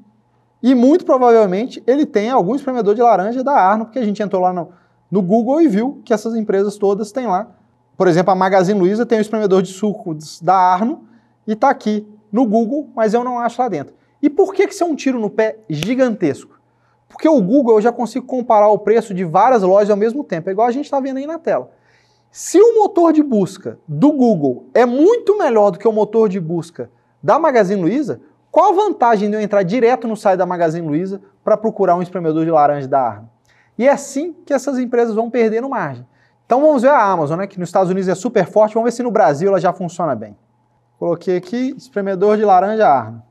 E 0.62 0.74
muito 0.74 1.04
provavelmente 1.04 1.82
ele 1.86 2.04
tem 2.04 2.30
algum 2.30 2.54
espremedor 2.54 2.94
de 2.94 3.02
laranja 3.02 3.44
da 3.44 3.52
Arno, 3.52 3.86
porque 3.86 3.98
a 3.98 4.04
gente 4.04 4.22
entrou 4.22 4.42
lá 4.42 4.52
no, 4.52 4.70
no 5.10 5.22
Google 5.22 5.60
e 5.60 5.68
viu 5.68 6.00
que 6.04 6.12
essas 6.12 6.34
empresas 6.34 6.76
todas 6.76 7.12
têm 7.12 7.26
lá. 7.26 7.48
Por 7.96 8.08
exemplo, 8.08 8.32
a 8.32 8.34
Magazine 8.34 8.78
Luiza 8.78 9.06
tem 9.06 9.18
o 9.18 9.20
espremedor 9.20 9.62
de 9.62 9.72
sucos 9.72 10.40
da 10.40 10.54
Arno 10.54 11.04
e 11.46 11.52
está 11.52 11.70
aqui 11.70 12.06
no 12.30 12.46
Google, 12.46 12.90
mas 12.94 13.14
eu 13.14 13.24
não 13.24 13.38
acho 13.38 13.60
lá 13.60 13.68
dentro. 13.68 13.94
E 14.22 14.28
por 14.28 14.52
que, 14.52 14.66
que 14.66 14.74
isso 14.74 14.84
é 14.84 14.86
um 14.86 14.94
tiro 14.94 15.18
no 15.18 15.30
pé 15.30 15.58
gigantesco? 15.68 16.58
Porque 17.08 17.28
o 17.28 17.40
Google 17.40 17.76
eu 17.76 17.80
já 17.80 17.90
consigo 17.92 18.26
comparar 18.26 18.68
o 18.68 18.78
preço 18.78 19.14
de 19.14 19.24
várias 19.24 19.62
lojas 19.62 19.90
ao 19.90 19.96
mesmo 19.96 20.22
tempo, 20.22 20.48
é 20.48 20.52
igual 20.52 20.68
a 20.68 20.72
gente 20.72 20.84
está 20.84 21.00
vendo 21.00 21.16
aí 21.16 21.26
na 21.26 21.38
tela. 21.38 21.70
Se 22.30 22.60
o 22.60 22.74
motor 22.74 23.12
de 23.12 23.22
busca 23.22 23.78
do 23.88 24.12
Google 24.12 24.66
é 24.74 24.84
muito 24.84 25.38
melhor 25.38 25.70
do 25.70 25.78
que 25.78 25.88
o 25.88 25.92
motor 25.92 26.28
de 26.28 26.38
busca 26.38 26.90
da 27.22 27.38
Magazine 27.38 27.80
Luiza, 27.80 28.20
qual 28.58 28.72
a 28.72 28.74
vantagem 28.74 29.30
de 29.30 29.36
eu 29.36 29.40
entrar 29.40 29.62
direto 29.62 30.08
no 30.08 30.16
site 30.16 30.36
da 30.36 30.44
Magazine 30.44 30.84
Luiza 30.84 31.20
para 31.44 31.56
procurar 31.56 31.94
um 31.94 32.02
espremedor 32.02 32.44
de 32.44 32.50
laranja 32.50 32.88
da 32.88 33.00
Arno? 33.00 33.30
E 33.78 33.86
é 33.86 33.92
assim 33.92 34.34
que 34.44 34.52
essas 34.52 34.80
empresas 34.80 35.14
vão 35.14 35.30
perdendo 35.30 35.68
margem. 35.68 36.04
Então 36.44 36.60
vamos 36.60 36.82
ver 36.82 36.88
a 36.88 37.00
Amazon, 37.00 37.38
né, 37.38 37.46
que 37.46 37.56
nos 37.56 37.68
Estados 37.68 37.88
Unidos 37.88 38.08
é 38.08 38.16
super 38.16 38.50
forte, 38.50 38.74
vamos 38.74 38.88
ver 38.90 38.96
se 38.96 39.02
no 39.04 39.12
Brasil 39.12 39.48
ela 39.48 39.60
já 39.60 39.72
funciona 39.72 40.12
bem. 40.16 40.36
Coloquei 40.98 41.36
aqui 41.36 41.72
espremedor 41.78 42.36
de 42.36 42.44
laranja 42.44 42.88
Arno. 42.88 43.22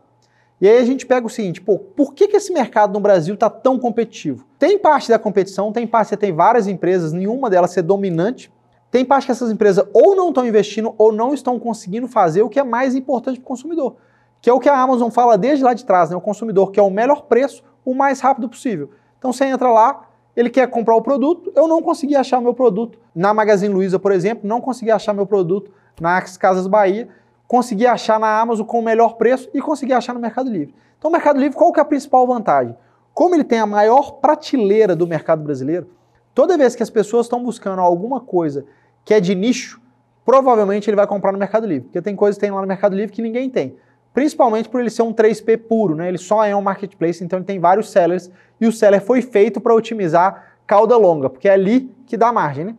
E 0.59 0.67
aí 0.67 0.77
a 0.77 0.85
gente 0.85 1.07
pega 1.07 1.25
o 1.25 1.29
seguinte, 1.29 1.59
pô, 1.59 1.79
por 1.79 2.13
que, 2.13 2.27
que 2.27 2.37
esse 2.37 2.53
mercado 2.53 2.93
no 2.93 2.99
Brasil 2.99 3.33
está 3.33 3.49
tão 3.49 3.79
competitivo? 3.79 4.45
Tem 4.59 4.77
parte 4.77 5.09
da 5.09 5.17
competição, 5.17 5.71
tem 5.71 5.87
parte 5.87 6.09
que 6.09 6.17
tem 6.17 6.31
várias 6.31 6.67
empresas, 6.67 7.11
nenhuma 7.11 7.49
delas 7.49 7.71
ser 7.71 7.81
dominante, 7.81 8.51
tem 8.91 9.05
parte 9.05 9.25
que 9.25 9.31
essas 9.31 9.49
empresas 9.49 9.85
ou 9.93 10.15
não 10.15 10.29
estão 10.29 10.45
investindo 10.45 10.93
ou 10.97 11.11
não 11.11 11.33
estão 11.33 11.57
conseguindo 11.57 12.07
fazer 12.07 12.43
o 12.43 12.49
que 12.49 12.59
é 12.59 12.63
mais 12.63 12.93
importante 12.93 13.39
para 13.39 13.45
o 13.45 13.47
consumidor, 13.47 13.95
que 14.41 14.49
é 14.49 14.53
o 14.53 14.59
que 14.59 14.69
a 14.69 14.77
Amazon 14.77 15.09
fala 15.09 15.37
desde 15.37 15.63
lá 15.63 15.73
de 15.73 15.85
trás, 15.85 16.09
né? 16.09 16.15
O 16.15 16.21
consumidor 16.21 16.71
quer 16.71 16.81
o 16.81 16.89
melhor 16.91 17.23
preço 17.23 17.63
o 17.85 17.95
mais 17.95 18.19
rápido 18.19 18.49
possível. 18.49 18.91
Então 19.17 19.31
você 19.31 19.45
entra 19.45 19.71
lá, 19.71 20.09
ele 20.35 20.49
quer 20.49 20.67
comprar 20.67 20.95
o 20.95 21.01
produto, 21.01 21.51
eu 21.55 21.67
não 21.67 21.81
consegui 21.81 22.15
achar 22.15 22.41
meu 22.41 22.53
produto 22.53 22.97
na 23.13 23.33
Magazine 23.33 23.73
Luiza, 23.73 23.99
por 23.99 24.11
exemplo, 24.11 24.47
não 24.47 24.61
consegui 24.61 24.91
achar 24.91 25.13
meu 25.13 25.25
produto 25.25 25.71
nas 25.99 26.37
Casas 26.37 26.67
Bahia, 26.67 27.09
consegui 27.47 27.85
achar 27.85 28.19
na 28.19 28.39
Amazon 28.39 28.65
com 28.65 28.79
o 28.79 28.83
melhor 28.83 29.15
preço 29.15 29.49
e 29.53 29.61
consegui 29.61 29.93
achar 29.93 30.13
no 30.13 30.19
Mercado 30.19 30.49
Livre. 30.49 30.73
Então 30.97 31.09
o 31.09 31.11
Mercado 31.11 31.39
Livre, 31.39 31.57
qual 31.57 31.73
que 31.73 31.79
é 31.79 31.83
a 31.83 31.85
principal 31.85 32.25
vantagem? 32.25 32.75
Como 33.13 33.35
ele 33.35 33.43
tem 33.43 33.59
a 33.59 33.65
maior 33.65 34.13
prateleira 34.13 34.95
do 34.95 35.05
mercado 35.05 35.43
brasileiro, 35.43 35.89
toda 36.33 36.57
vez 36.57 36.75
que 36.75 36.83
as 36.83 36.89
pessoas 36.89 37.25
estão 37.25 37.43
buscando 37.43 37.79
alguma 37.79 38.21
coisa 38.21 38.65
que 39.03 39.13
é 39.13 39.19
de 39.19 39.35
nicho, 39.35 39.81
provavelmente 40.23 40.89
ele 40.89 40.95
vai 40.95 41.07
comprar 41.07 41.31
no 41.31 41.37
Mercado 41.37 41.67
Livre, 41.67 41.85
porque 41.85 42.01
tem 42.01 42.15
coisas 42.15 42.37
que 42.37 42.41
tem 42.41 42.51
lá 42.51 42.61
no 42.61 42.67
Mercado 42.67 42.95
Livre 42.95 43.13
que 43.13 43.21
ninguém 43.21 43.49
tem. 43.49 43.75
Principalmente 44.13 44.67
por 44.67 44.81
ele 44.81 44.89
ser 44.89 45.03
um 45.03 45.13
3P 45.13 45.57
puro, 45.57 45.95
né? 45.95 46.07
Ele 46.07 46.17
só 46.17 46.43
é 46.43 46.55
um 46.55 46.61
marketplace, 46.61 47.23
então 47.23 47.39
ele 47.39 47.45
tem 47.45 47.59
vários 47.59 47.89
sellers 47.89 48.29
e 48.59 48.67
o 48.67 48.71
seller 48.71 49.01
foi 49.01 49.21
feito 49.21 49.61
para 49.61 49.73
otimizar 49.73 50.55
cauda 50.67 50.97
longa, 50.97 51.29
porque 51.29 51.47
é 51.47 51.53
ali 51.53 51.93
que 52.05 52.17
dá 52.17 52.31
margem, 52.31 52.65
né? 52.65 52.75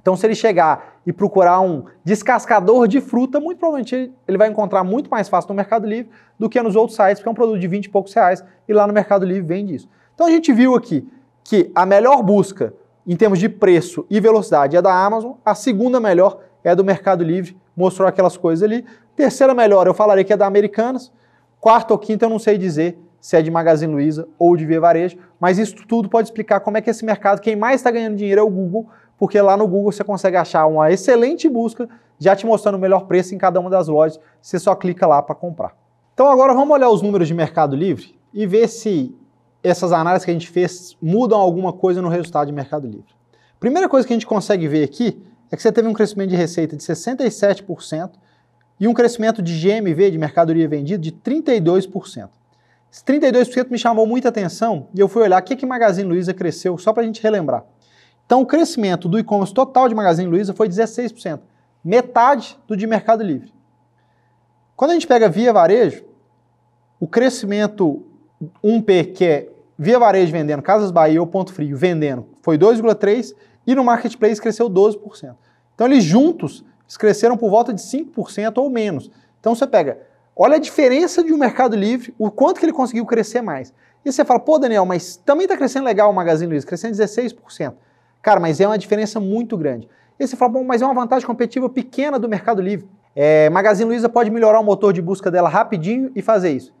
Então, 0.00 0.16
se 0.16 0.26
ele 0.26 0.34
chegar 0.34 1.00
e 1.06 1.12
procurar 1.12 1.60
um 1.60 1.84
descascador 2.04 2.88
de 2.88 3.00
fruta, 3.00 3.38
muito 3.38 3.58
provavelmente 3.58 4.12
ele 4.26 4.38
vai 4.38 4.48
encontrar 4.48 4.82
muito 4.82 5.08
mais 5.08 5.28
fácil 5.28 5.48
no 5.48 5.54
Mercado 5.54 5.86
Livre 5.86 6.10
do 6.38 6.48
que 6.48 6.60
nos 6.60 6.74
outros 6.74 6.96
sites, 6.96 7.20
porque 7.20 7.28
é 7.28 7.30
um 7.30 7.34
produto 7.34 7.60
de 7.60 7.68
20 7.68 7.84
e 7.84 7.88
poucos 7.88 8.12
reais 8.12 8.44
e 8.68 8.72
lá 8.72 8.86
no 8.86 8.92
Mercado 8.92 9.24
Livre 9.24 9.42
vende 9.42 9.76
isso. 9.76 9.88
Então, 10.14 10.26
a 10.26 10.30
gente 10.30 10.52
viu 10.52 10.74
aqui 10.74 11.08
que 11.44 11.70
a 11.74 11.86
melhor 11.86 12.22
busca 12.22 12.74
em 13.06 13.16
termos 13.16 13.38
de 13.38 13.48
preço 13.48 14.06
e 14.08 14.20
velocidade 14.20 14.76
é 14.76 14.82
da 14.82 14.92
Amazon, 14.92 15.32
a 15.44 15.54
segunda 15.54 16.00
melhor 16.00 16.40
é 16.64 16.74
do 16.74 16.84
Mercado 16.84 17.24
Livre, 17.24 17.56
mostrou 17.76 18.08
aquelas 18.08 18.36
coisas 18.36 18.62
ali. 18.62 18.84
Terceira 19.14 19.54
melhor, 19.54 19.86
eu 19.86 19.94
falaria 19.94 20.24
que 20.24 20.32
é 20.32 20.36
da 20.36 20.46
Americanas. 20.46 21.12
Quarta 21.60 21.92
ou 21.92 21.98
quinta, 21.98 22.24
eu 22.24 22.30
não 22.30 22.38
sei 22.38 22.58
dizer 22.58 22.98
se 23.20 23.36
é 23.36 23.42
de 23.42 23.50
Magazine 23.50 23.92
Luiza 23.92 24.26
ou 24.36 24.56
de 24.56 24.66
Via 24.66 24.80
Varejo, 24.80 25.16
mas 25.38 25.56
isso 25.56 25.76
tudo 25.86 26.08
pode 26.08 26.26
explicar 26.26 26.58
como 26.58 26.76
é 26.76 26.80
que 26.80 26.90
esse 26.90 27.04
mercado, 27.04 27.40
quem 27.40 27.54
mais 27.54 27.76
está 27.76 27.88
ganhando 27.88 28.16
dinheiro 28.16 28.40
é 28.40 28.42
o 28.42 28.50
Google, 28.50 28.88
porque 29.16 29.40
lá 29.40 29.56
no 29.56 29.68
Google 29.68 29.92
você 29.92 30.02
consegue 30.02 30.36
achar 30.36 30.66
uma 30.66 30.90
excelente 30.90 31.48
busca, 31.48 31.88
já 32.18 32.34
te 32.34 32.44
mostrando 32.44 32.74
o 32.74 32.78
melhor 32.80 33.06
preço 33.06 33.32
em 33.32 33.38
cada 33.38 33.60
uma 33.60 33.70
das 33.70 33.86
lojas, 33.86 34.18
você 34.40 34.58
só 34.58 34.74
clica 34.74 35.06
lá 35.06 35.22
para 35.22 35.36
comprar. 35.36 35.76
Então 36.12 36.26
agora 36.26 36.52
vamos 36.52 36.74
olhar 36.74 36.90
os 36.90 37.00
números 37.00 37.28
de 37.28 37.34
Mercado 37.34 37.76
Livre 37.76 38.18
e 38.34 38.44
ver 38.44 38.66
se 38.66 39.14
essas 39.62 39.92
análises 39.92 40.24
que 40.24 40.30
a 40.32 40.34
gente 40.34 40.48
fez 40.48 40.96
mudam 41.00 41.38
alguma 41.38 41.72
coisa 41.72 42.02
no 42.02 42.08
resultado 42.08 42.48
de 42.48 42.52
Mercado 42.52 42.88
Livre. 42.88 43.14
Primeira 43.60 43.88
coisa 43.88 44.04
que 44.04 44.12
a 44.12 44.16
gente 44.16 44.26
consegue 44.26 44.66
ver 44.66 44.82
aqui 44.82 45.22
é 45.48 45.54
que 45.54 45.62
você 45.62 45.70
teve 45.70 45.86
um 45.86 45.92
crescimento 45.92 46.30
de 46.30 46.36
receita 46.36 46.76
de 46.76 46.82
67% 46.82 48.10
e 48.82 48.88
um 48.88 48.92
crescimento 48.92 49.40
de 49.40 49.56
GMV, 49.56 50.10
de 50.10 50.18
mercadoria 50.18 50.66
vendida, 50.66 51.00
de 51.00 51.12
32%. 51.12 52.28
Esse 52.92 53.04
32% 53.04 53.70
me 53.70 53.78
chamou 53.78 54.08
muita 54.08 54.28
atenção 54.28 54.88
e 54.92 54.98
eu 54.98 55.06
fui 55.06 55.22
olhar 55.22 55.40
o 55.40 55.44
que, 55.44 55.54
que 55.54 55.64
Magazine 55.64 56.08
Luiza 56.08 56.34
cresceu, 56.34 56.76
só 56.76 56.92
para 56.92 57.04
a 57.04 57.06
gente 57.06 57.22
relembrar. 57.22 57.64
Então, 58.26 58.42
o 58.42 58.46
crescimento 58.46 59.08
do 59.08 59.20
e-commerce 59.20 59.54
total 59.54 59.88
de 59.88 59.94
Magazine 59.94 60.28
Luiza 60.28 60.52
foi 60.52 60.68
16%, 60.68 61.38
metade 61.84 62.58
do 62.66 62.76
de 62.76 62.84
Mercado 62.88 63.22
Livre. 63.22 63.54
Quando 64.74 64.90
a 64.90 64.94
gente 64.94 65.06
pega 65.06 65.28
via 65.28 65.52
varejo, 65.52 66.02
o 66.98 67.06
crescimento 67.06 68.04
1P, 68.64 69.12
que 69.12 69.24
é 69.24 69.48
via 69.78 69.96
varejo 70.00 70.32
vendendo, 70.32 70.60
Casas 70.60 70.90
Bahia 70.90 71.20
ou 71.20 71.26
Ponto 71.28 71.52
Frio 71.52 71.76
vendendo, 71.76 72.26
foi 72.42 72.58
2,3% 72.58 73.32
e 73.64 73.76
no 73.76 73.84
Marketplace 73.84 74.42
cresceu 74.42 74.68
12%. 74.68 75.36
Então, 75.72 75.86
eles 75.86 76.02
juntos 76.02 76.64
eles 76.92 76.96
cresceram 76.96 77.36
por 77.36 77.50
volta 77.50 77.72
de 77.72 77.80
5% 77.80 78.58
ou 78.58 78.68
menos. 78.68 79.10
Então, 79.40 79.54
você 79.54 79.66
pega 79.66 79.98
Olha 80.34 80.56
a 80.56 80.58
diferença 80.58 81.22
de 81.22 81.32
um 81.32 81.36
Mercado 81.36 81.76
Livre, 81.76 82.14
o 82.18 82.30
quanto 82.30 82.58
que 82.58 82.64
ele 82.64 82.72
conseguiu 82.72 83.04
crescer 83.04 83.42
mais. 83.42 83.72
E 84.04 84.10
você 84.10 84.24
fala, 84.24 84.40
pô, 84.40 84.58
Daniel, 84.58 84.86
mas 84.86 85.16
também 85.16 85.44
está 85.44 85.56
crescendo 85.56 85.84
legal 85.84 86.10
o 86.10 86.14
Magazine 86.14 86.50
Luiza, 86.50 86.66
crescendo 86.66 86.96
16%. 86.96 87.74
Cara, 88.22 88.40
mas 88.40 88.58
é 88.58 88.66
uma 88.66 88.78
diferença 88.78 89.20
muito 89.20 89.56
grande. 89.58 89.88
E 90.18 90.26
você 90.26 90.34
fala, 90.34 90.52
bom, 90.52 90.64
mas 90.64 90.80
é 90.80 90.86
uma 90.86 90.94
vantagem 90.94 91.26
competitiva 91.26 91.68
pequena 91.68 92.18
do 92.18 92.28
Mercado 92.28 92.62
Livre. 92.62 92.88
É, 93.14 93.50
Magazine 93.50 93.88
Luiza 93.88 94.08
pode 94.08 94.30
melhorar 94.30 94.58
o 94.58 94.64
motor 94.64 94.92
de 94.92 95.02
busca 95.02 95.30
dela 95.30 95.50
rapidinho 95.50 96.10
e 96.16 96.22
fazer 96.22 96.50
isso. 96.50 96.72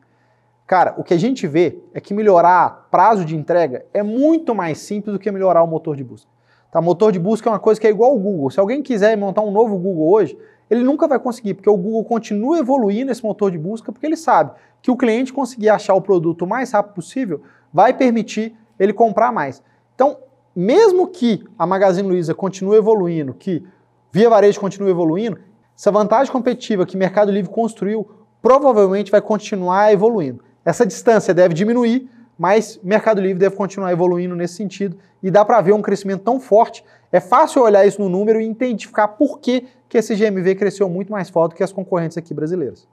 Cara, 0.66 0.94
o 0.96 1.04
que 1.04 1.12
a 1.12 1.18
gente 1.18 1.46
vê 1.46 1.78
é 1.92 2.00
que 2.00 2.14
melhorar 2.14 2.88
prazo 2.90 3.24
de 3.24 3.36
entrega 3.36 3.84
é 3.92 4.02
muito 4.02 4.54
mais 4.54 4.78
simples 4.78 5.12
do 5.12 5.18
que 5.18 5.30
melhorar 5.30 5.62
o 5.62 5.66
motor 5.66 5.94
de 5.94 6.02
busca. 6.02 6.31
Tá? 6.72 6.80
Motor 6.80 7.12
de 7.12 7.18
busca 7.18 7.48
é 7.48 7.52
uma 7.52 7.60
coisa 7.60 7.78
que 7.78 7.86
é 7.86 7.90
igual 7.90 8.12
ao 8.12 8.18
Google. 8.18 8.50
Se 8.50 8.58
alguém 8.58 8.82
quiser 8.82 9.16
montar 9.16 9.42
um 9.42 9.52
novo 9.52 9.78
Google 9.78 10.10
hoje, 10.10 10.36
ele 10.70 10.82
nunca 10.82 11.06
vai 11.06 11.18
conseguir, 11.18 11.52
porque 11.52 11.68
o 11.68 11.76
Google 11.76 12.02
continua 12.02 12.58
evoluindo 12.58 13.12
esse 13.12 13.22
motor 13.22 13.50
de 13.50 13.58
busca, 13.58 13.92
porque 13.92 14.06
ele 14.06 14.16
sabe 14.16 14.52
que 14.80 14.90
o 14.90 14.96
cliente 14.96 15.32
conseguir 15.32 15.68
achar 15.68 15.94
o 15.94 16.00
produto 16.00 16.42
o 16.42 16.48
mais 16.48 16.72
rápido 16.72 16.94
possível 16.94 17.42
vai 17.72 17.92
permitir 17.92 18.56
ele 18.80 18.94
comprar 18.94 19.30
mais. 19.30 19.62
Então, 19.94 20.16
mesmo 20.56 21.06
que 21.08 21.44
a 21.58 21.66
Magazine 21.66 22.08
Luiza 22.08 22.34
continue 22.34 22.78
evoluindo, 22.78 23.34
que 23.34 23.62
Via 24.10 24.30
Varejo 24.30 24.58
continue 24.58 24.90
evoluindo, 24.90 25.38
essa 25.76 25.90
vantagem 25.90 26.32
competitiva 26.32 26.86
que 26.86 26.96
Mercado 26.96 27.30
Livre 27.30 27.50
construiu 27.50 28.10
provavelmente 28.40 29.10
vai 29.10 29.20
continuar 29.20 29.92
evoluindo. 29.92 30.42
Essa 30.64 30.86
distância 30.86 31.34
deve 31.34 31.54
diminuir, 31.54 32.08
mas 32.42 32.80
Mercado 32.82 33.20
Livre 33.20 33.38
deve 33.38 33.54
continuar 33.54 33.92
evoluindo 33.92 34.34
nesse 34.34 34.54
sentido 34.54 34.98
e 35.22 35.30
dá 35.30 35.44
para 35.44 35.60
ver 35.60 35.74
um 35.74 35.80
crescimento 35.80 36.24
tão 36.24 36.40
forte. 36.40 36.84
É 37.12 37.20
fácil 37.20 37.62
olhar 37.62 37.86
isso 37.86 38.02
no 38.02 38.08
número 38.08 38.40
e 38.40 38.50
identificar 38.50 39.06
por 39.06 39.38
que, 39.38 39.68
que 39.88 39.96
esse 39.96 40.16
GMV 40.16 40.56
cresceu 40.56 40.88
muito 40.88 41.12
mais 41.12 41.30
forte 41.30 41.52
do 41.52 41.56
que 41.58 41.62
as 41.62 41.70
concorrentes 41.70 42.18
aqui 42.18 42.34
brasileiras. 42.34 42.88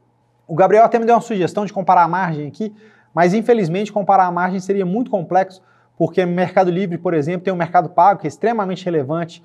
O 0.48 0.54
Gabriel 0.54 0.84
até 0.84 1.00
me 1.00 1.06
deu 1.06 1.16
uma 1.16 1.22
sugestão 1.22 1.66
de 1.66 1.74
comparar 1.74 2.04
a 2.04 2.08
margem 2.08 2.48
aqui, 2.48 2.76
mas 3.12 3.34
infelizmente 3.34 3.92
comparar 3.92 4.28
a 4.28 4.32
margem 4.32 4.60
seria 4.60 4.86
muito 4.86 5.10
complexo, 5.10 5.64
porque 5.98 6.24
Mercado 6.28 6.70
Livre, 6.70 7.00
por 7.00 7.16
exemplo, 7.16 7.42
tem 7.42 7.52
um 7.52 7.58
mercado 7.58 7.90
pago 7.90 8.20
que 8.20 8.28
é 8.28 8.30
extremamente 8.30 8.86
relevante 8.86 9.42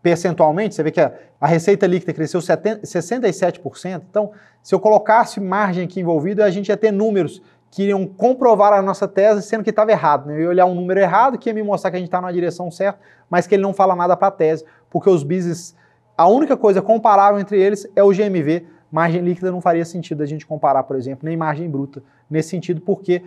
percentualmente, 0.00 0.76
você 0.76 0.84
vê 0.84 0.92
que 0.92 1.00
a, 1.00 1.12
a 1.40 1.48
receita 1.48 1.84
líquida 1.84 2.12
cresceu 2.12 2.40
70, 2.40 2.82
67%. 2.82 4.02
Então, 4.08 4.30
se 4.62 4.72
eu 4.72 4.80
colocasse 4.80 5.40
margem 5.40 5.84
aqui 5.84 6.00
envolvida, 6.00 6.44
a 6.44 6.50
gente 6.50 6.68
ia 6.68 6.76
ter 6.76 6.92
números 6.92 7.42
que 7.70 7.82
iriam 7.82 8.06
comprovar 8.06 8.72
a 8.72 8.80
nossa 8.80 9.06
tese, 9.06 9.42
sendo 9.42 9.62
que 9.62 9.70
estava 9.70 9.90
errado. 9.90 10.26
Né? 10.26 10.36
Eu 10.36 10.42
ia 10.42 10.48
olhar 10.48 10.66
um 10.66 10.74
número 10.74 11.00
errado 11.00 11.38
que 11.38 11.50
ia 11.50 11.54
me 11.54 11.62
mostrar 11.62 11.90
que 11.90 11.96
a 11.96 12.00
gente 12.00 12.08
está 12.08 12.20
na 12.20 12.32
direção 12.32 12.70
certa, 12.70 12.98
mas 13.28 13.46
que 13.46 13.54
ele 13.54 13.62
não 13.62 13.74
fala 13.74 13.94
nada 13.94 14.16
para 14.16 14.28
a 14.28 14.30
tese, 14.30 14.64
porque 14.88 15.10
os 15.10 15.22
business, 15.22 15.74
a 16.16 16.26
única 16.28 16.56
coisa 16.56 16.80
comparável 16.80 17.38
entre 17.38 17.60
eles 17.60 17.86
é 17.94 18.02
o 18.02 18.10
GMV. 18.10 18.66
Margem 18.90 19.20
líquida 19.20 19.50
não 19.50 19.60
faria 19.60 19.84
sentido 19.84 20.22
a 20.22 20.26
gente 20.26 20.46
comparar, 20.46 20.84
por 20.84 20.96
exemplo, 20.96 21.26
nem 21.26 21.36
margem 21.36 21.68
bruta 21.68 22.02
nesse 22.30 22.50
sentido, 22.50 22.80
porque 22.80 23.22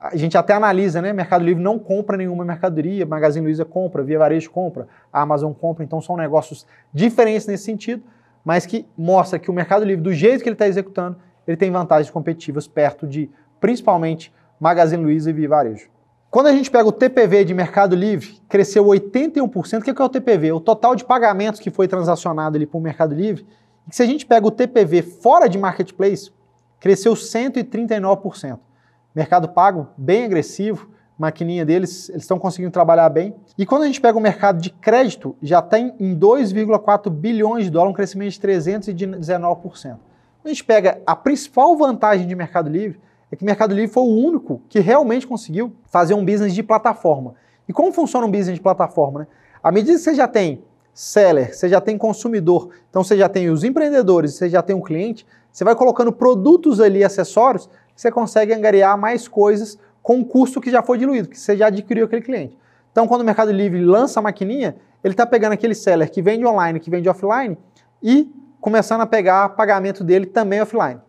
a 0.00 0.16
gente 0.16 0.38
até 0.38 0.54
analisa, 0.54 1.02
né? 1.02 1.12
Mercado 1.12 1.44
Livre 1.44 1.62
não 1.62 1.78
compra 1.78 2.16
nenhuma 2.16 2.42
mercadoria, 2.42 3.04
Magazine 3.04 3.44
Luiza 3.44 3.66
compra, 3.66 4.02
Via 4.02 4.18
Varejo 4.18 4.50
compra, 4.50 4.88
a 5.12 5.20
Amazon 5.20 5.52
compra, 5.52 5.84
então 5.84 6.00
são 6.00 6.16
negócios 6.16 6.66
diferentes 6.92 7.46
nesse 7.46 7.64
sentido, 7.64 8.02
mas 8.42 8.64
que 8.64 8.86
mostra 8.96 9.38
que 9.38 9.50
o 9.50 9.52
Mercado 9.52 9.84
Livre, 9.84 10.02
do 10.02 10.12
jeito 10.12 10.42
que 10.42 10.48
ele 10.48 10.54
está 10.54 10.66
executando, 10.66 11.18
ele 11.46 11.56
tem 11.56 11.70
vantagens 11.70 12.10
competitivas 12.10 12.66
perto 12.66 13.06
de 13.06 13.28
principalmente 13.60 14.32
Magazine 14.58 15.02
Luiza 15.02 15.30
e 15.30 15.32
Via 15.32 15.48
Varejo. 15.48 15.88
Quando 16.30 16.46
a 16.46 16.52
gente 16.52 16.70
pega 16.70 16.88
o 16.88 16.92
TPV 16.92 17.44
de 17.44 17.52
Mercado 17.52 17.96
Livre, 17.96 18.40
cresceu 18.48 18.84
81%. 18.84 19.80
O 19.80 19.82
que 19.82 19.90
é 19.90 20.04
o 20.04 20.08
TPV? 20.08 20.52
O 20.52 20.60
total 20.60 20.94
de 20.94 21.04
pagamentos 21.04 21.60
que 21.60 21.70
foi 21.70 21.88
transacionado 21.88 22.56
ali 22.56 22.66
para 22.66 22.78
o 22.78 22.80
Mercado 22.80 23.14
Livre. 23.14 23.44
E 23.90 23.94
se 23.94 24.02
a 24.02 24.06
gente 24.06 24.24
pega 24.24 24.46
o 24.46 24.50
TPV 24.50 25.02
fora 25.02 25.48
de 25.48 25.58
Marketplace, 25.58 26.30
cresceu 26.78 27.14
139%. 27.14 28.58
Mercado 29.14 29.48
Pago, 29.48 29.88
bem 29.96 30.24
agressivo, 30.24 30.88
maquininha 31.18 31.66
deles, 31.66 32.08
eles 32.08 32.22
estão 32.22 32.38
conseguindo 32.38 32.70
trabalhar 32.70 33.08
bem. 33.08 33.34
E 33.58 33.66
quando 33.66 33.82
a 33.82 33.86
gente 33.86 34.00
pega 34.00 34.16
o 34.16 34.20
mercado 34.20 34.60
de 34.60 34.70
crédito, 34.70 35.36
já 35.42 35.60
tem 35.60 35.92
em 35.98 36.16
2,4 36.16 37.10
bilhões 37.10 37.64
de 37.64 37.70
dólares, 37.70 37.92
um 37.92 37.96
crescimento 37.96 38.32
de 38.32 38.40
319%. 38.40 39.60
Quando 39.72 39.98
a 40.46 40.48
gente 40.48 40.64
pega 40.64 41.02
a 41.04 41.16
principal 41.16 41.76
vantagem 41.76 42.26
de 42.26 42.34
Mercado 42.34 42.70
Livre, 42.70 43.00
é 43.30 43.36
que 43.36 43.42
o 43.42 43.46
Mercado 43.46 43.74
Livre 43.74 43.92
foi 43.92 44.02
o 44.02 44.14
único 44.14 44.60
que 44.68 44.80
realmente 44.80 45.26
conseguiu 45.26 45.72
fazer 45.86 46.14
um 46.14 46.24
business 46.24 46.54
de 46.54 46.62
plataforma. 46.62 47.34
E 47.68 47.72
como 47.72 47.92
funciona 47.92 48.26
um 48.26 48.30
business 48.30 48.56
de 48.56 48.60
plataforma? 48.60 49.20
Né? 49.20 49.26
À 49.62 49.70
medida 49.70 49.92
que 49.92 50.02
você 50.02 50.14
já 50.14 50.26
tem 50.26 50.64
seller, 50.92 51.54
você 51.54 51.68
já 51.68 51.80
tem 51.80 51.96
consumidor, 51.96 52.70
então 52.88 53.04
você 53.04 53.16
já 53.16 53.28
tem 53.28 53.48
os 53.48 53.62
empreendedores, 53.62 54.34
você 54.34 54.48
já 54.48 54.60
tem 54.60 54.74
o 54.74 54.82
cliente, 54.82 55.24
você 55.52 55.64
vai 55.64 55.74
colocando 55.74 56.12
produtos 56.12 56.80
ali, 56.80 57.04
acessórios, 57.04 57.68
você 57.94 58.10
consegue 58.10 58.52
angariar 58.52 58.98
mais 58.98 59.28
coisas 59.28 59.78
com 60.02 60.16
um 60.16 60.24
custo 60.24 60.60
que 60.60 60.70
já 60.70 60.82
foi 60.82 60.98
diluído, 60.98 61.28
que 61.28 61.38
você 61.38 61.56
já 61.56 61.66
adquiriu 61.66 62.06
aquele 62.06 62.22
cliente. 62.22 62.58
Então, 62.90 63.06
quando 63.06 63.20
o 63.20 63.24
Mercado 63.24 63.52
Livre 63.52 63.80
lança 63.84 64.18
a 64.18 64.22
maquininha, 64.22 64.76
ele 65.04 65.14
está 65.14 65.24
pegando 65.24 65.52
aquele 65.52 65.74
seller 65.74 66.10
que 66.10 66.20
vende 66.20 66.44
online, 66.44 66.80
que 66.80 66.90
vende 66.90 67.08
offline 67.08 67.56
e 68.02 68.28
começando 68.60 69.02
a 69.02 69.06
pegar 69.06 69.50
pagamento 69.50 70.02
dele 70.02 70.26
também 70.26 70.60
offline. 70.60 71.00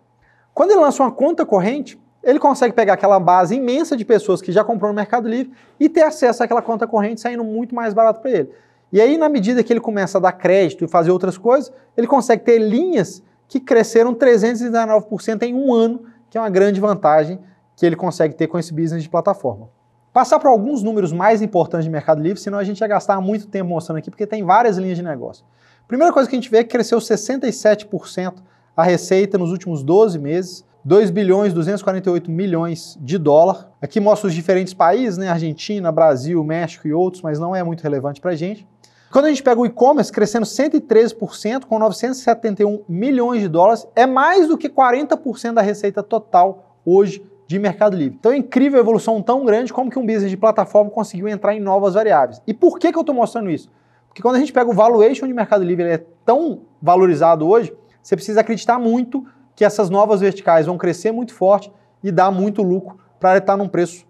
Quando 0.54 0.72
ele 0.72 0.80
lança 0.80 1.02
uma 1.02 1.12
conta 1.12 1.46
corrente, 1.46 2.00
ele 2.24 2.40
consegue 2.40 2.74
pegar 2.74 2.94
aquela 2.94 3.20
base 3.20 3.56
imensa 3.56 3.98
de 3.98 4.06
pessoas 4.06 4.42
que 4.42 4.52
já 4.52 4.64
comprou 4.64 4.92
no 4.92 4.96
Mercado 4.96 5.28
Livre 5.28 5.52
e 5.80 5.90
ter 5.90 6.04
acesso 6.04 6.44
àquela 6.44 6.62
conta 6.62 6.86
corrente 6.86 7.22
saindo 7.22 7.44
muito 7.44 7.74
mais 7.74 7.94
barato 7.94 8.22
para 8.22 8.32
ele. 8.32 8.50
E 8.92 9.00
aí, 9.00 9.18
na 9.18 9.30
medida 9.30 9.64
que 9.64 9.72
ele 9.72 9.80
começa 9.80 10.18
a 10.18 10.22
dar 10.22 10.34
crédito 10.34 10.84
e 10.84 10.88
fazer 10.88 11.12
outras 11.12 11.38
coisas, 11.38 11.72
ele 11.96 12.08
consegue 12.08 12.44
ter 12.44 12.60
linhas 12.60 13.24
que 13.48 13.60
cresceram 13.60 14.14
319% 14.14 15.44
em 15.44 15.54
um 15.54 15.74
ano, 15.74 16.04
que 16.30 16.38
é 16.38 16.42
uma 16.42 16.50
grande 16.50 16.80
vantagem 16.80 17.40
que 17.76 17.86
ele 17.86 17.96
consegue 17.96 18.36
ter 18.36 18.48
com 18.48 18.60
esse 18.60 18.74
business 18.74 19.02
de 19.02 19.10
plataforma. 19.10 19.70
Passar 20.14 20.40
para 20.40 20.50
alguns 20.50 20.84
números 20.84 21.14
mais 21.14 21.42
importantes 21.42 21.86
de 21.86 21.90
Mercado 21.90 22.22
Livre, 22.22 22.40
senão 22.40 22.60
a 22.60 22.64
gente 22.66 22.82
ia 22.82 22.88
gastar 22.88 23.20
muito 23.22 23.48
tempo 23.48 23.70
mostrando 23.70 23.98
aqui, 23.98 24.10
porque 24.10 24.28
tem 24.28 24.44
várias 24.44 24.78
linhas 24.78 24.98
de 24.98 25.04
negócio. 25.04 25.46
Primeira 25.88 26.14
coisa 26.14 26.30
que 26.30 26.36
a 26.36 26.40
gente 26.40 26.52
vê 26.52 26.58
é 26.58 26.64
que 26.64 26.70
cresceu 26.70 27.00
67% 27.00 28.36
a 28.76 28.84
receita 28.84 29.38
nos 29.38 29.52
últimos 29.52 29.84
12 29.84 30.20
meses, 30.20 30.66
2 30.84 31.12
bilhões 31.12 31.54
248 31.54 32.30
milhões 32.32 32.98
de 33.00 33.18
dólar. 33.18 33.72
Aqui 33.82 34.00
mostra 34.00 34.28
os 34.28 34.34
diferentes 34.34 34.74
países, 34.74 35.18
né? 35.18 35.30
Argentina, 35.30 35.92
Brasil, 35.92 36.44
México 36.44 36.88
e 36.88 36.94
outros, 36.94 37.22
mas 37.22 37.40
não 37.40 37.56
é 37.56 37.64
muito 37.64 37.82
relevante 37.82 38.20
para 38.20 38.32
a 38.32 38.36
gente. 38.36 38.68
Quando 39.12 39.26
a 39.26 39.30
gente 39.30 39.44
pega 39.44 39.60
o 39.60 39.66
e-commerce 39.66 40.12
crescendo 40.12 40.46
113% 40.46 41.66
com 41.66 41.78
971 41.78 42.84
milhões 42.88 43.42
de 43.42 43.50
dólares, 43.50 43.86
é 43.96 44.06
mais 44.06 44.48
do 44.48 44.58
que 44.58 44.70
40% 44.70 45.54
da 45.54 45.62
receita 45.62 46.02
total 46.02 46.78
hoje 46.86 47.22
de 47.46 47.60
Mercado 47.60 47.98
Livre. 47.98 48.18
Então 48.18 48.32
é 48.32 48.38
incrível 48.38 48.80
a 48.80 48.82
evolução 48.82 49.22
tão 49.22 49.44
grande 49.44 49.74
como 49.74 49.92
que 49.92 50.00
um 50.00 50.06
business 50.06 50.30
de 50.30 50.38
plataforma 50.38 50.90
conseguiu 50.90 51.28
entrar 51.28 51.54
em 51.54 51.60
novas 51.60 51.94
variáveis. 51.94 52.42
E 52.48 52.54
por 52.54 52.80
que, 52.80 52.92
que 52.92 52.98
eu 52.98 53.02
estou 53.02 53.14
mostrando 53.14 53.50
isso? 53.50 53.70
Porque 54.08 54.22
quando 54.22 54.36
a 54.36 54.40
gente 54.40 54.54
pega 54.54 54.70
o 54.70 54.74
valuation 54.74 55.28
de 55.28 55.34
Mercado 55.34 55.64
Livre, 55.64 55.84
ele 55.84 55.94
é 55.94 56.06
tão 56.26 56.62
valorizado 56.82 57.48
hoje, 57.48 57.74
você 58.02 58.16
precisa 58.16 58.40
acreditar 58.40 58.80
muito 58.80 59.26
que 59.62 59.66
essas 59.66 59.92
novas 59.92 60.22
verticais 60.22 60.66
vão 60.66 60.76
crescer 60.76 61.12
muito 61.12 61.36
forte 61.36 61.72
e 62.04 62.12
dar 62.12 62.32
muito 62.32 62.64
lucro 62.64 62.98
para 63.20 63.38
estar 63.38 63.56
num 63.56 63.68
preço 63.68 64.08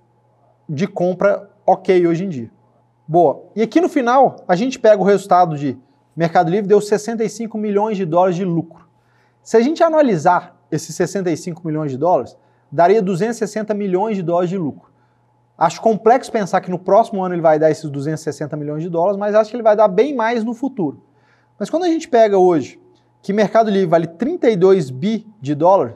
de 0.69 0.87
compra 0.87 1.49
ok 1.65 2.07
hoje 2.07 2.23
em 2.23 2.29
dia. 2.29 2.49
Boa. 3.05 3.43
E 3.53 3.61
aqui 3.61 3.81
no 3.81 3.89
final, 3.89 4.37
a 4.47 4.55
gente 4.55 4.79
pega 4.79 5.01
o 5.01 5.05
resultado 5.05 5.57
de 5.57 5.77
Mercado 6.15 6.49
Livre, 6.49 6.69
deu 6.69 6.79
65 6.79 7.57
milhões 7.57 7.97
de 7.97 8.05
dólares 8.05 8.37
de 8.37 8.45
lucro. 8.45 8.87
Se 9.43 9.57
a 9.57 9.59
gente 9.59 9.83
analisar 9.83 10.55
esses 10.71 10.95
65 10.95 11.67
milhões 11.67 11.91
de 11.91 11.97
dólares, 11.97 12.37
daria 12.71 13.01
260 13.01 13.73
milhões 13.73 14.15
de 14.15 14.23
dólares 14.23 14.49
de 14.49 14.57
lucro. 14.57 14.89
Acho 15.57 15.81
complexo 15.81 16.31
pensar 16.31 16.61
que 16.61 16.71
no 16.71 16.79
próximo 16.79 17.21
ano 17.25 17.35
ele 17.35 17.41
vai 17.41 17.59
dar 17.59 17.69
esses 17.69 17.89
260 17.89 18.55
milhões 18.55 18.83
de 18.83 18.89
dólares, 18.89 19.17
mas 19.17 19.35
acho 19.35 19.49
que 19.49 19.57
ele 19.57 19.63
vai 19.63 19.75
dar 19.75 19.89
bem 19.89 20.15
mais 20.15 20.45
no 20.45 20.53
futuro. 20.53 21.03
Mas 21.59 21.69
quando 21.69 21.83
a 21.83 21.89
gente 21.89 22.07
pega 22.07 22.37
hoje 22.37 22.79
que 23.21 23.33
Mercado 23.33 23.69
Livre 23.69 23.87
vale 23.87 24.07
32 24.07 24.89
bi 24.89 25.27
de 25.39 25.53
dólar, 25.53 25.95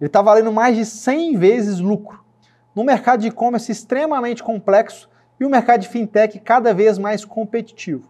ele 0.00 0.08
está 0.08 0.20
valendo 0.20 0.52
mais 0.52 0.76
de 0.76 0.84
100 0.84 1.36
vezes 1.36 1.78
lucro. 1.78 2.20
No 2.74 2.84
mercado 2.84 3.20
de 3.20 3.28
e-commerce 3.28 3.72
extremamente 3.72 4.42
complexo 4.42 5.08
e 5.40 5.44
o 5.44 5.50
mercado 5.50 5.80
de 5.80 5.88
fintech 5.88 6.38
cada 6.40 6.74
vez 6.74 6.98
mais 6.98 7.24
competitivo. 7.24 8.08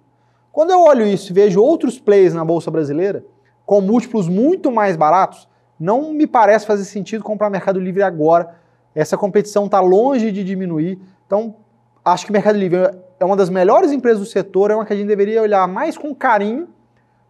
Quando 0.51 0.71
eu 0.71 0.81
olho 0.81 1.07
isso 1.07 1.31
e 1.31 1.35
vejo 1.35 1.63
outros 1.63 1.99
players 1.99 2.35
na 2.35 2.45
bolsa 2.45 2.71
brasileira 2.71 3.25
com 3.65 3.81
múltiplos 3.81 4.29
muito 4.29 4.73
mais 4.73 4.97
baratos, 4.97 5.49
não 5.79 6.13
me 6.13 6.27
parece 6.27 6.67
fazer 6.67 6.85
sentido 6.85 7.23
comprar 7.23 7.51
Mercado 7.51 7.79
Livre 7.79 8.03
agora 8.03 8.57
essa 8.97 9.15
competição 9.15 9.67
está 9.67 9.79
longe 9.79 10.33
de 10.33 10.43
diminuir. 10.43 10.99
Então, 11.27 11.57
acho 12.03 12.25
que 12.25 12.33
Mercado 12.33 12.57
Livre 12.57 12.91
é 13.21 13.25
uma 13.27 13.37
das 13.37 13.51
melhores 13.51 13.93
empresas 13.93 14.21
do 14.21 14.25
setor, 14.25 14.71
é 14.71 14.75
uma 14.75 14.87
que 14.87 14.93
a 14.95 14.97
gente 14.97 15.07
deveria 15.07 15.43
olhar 15.43 15.69
mais 15.69 15.99
com 15.99 16.15
carinho, 16.15 16.67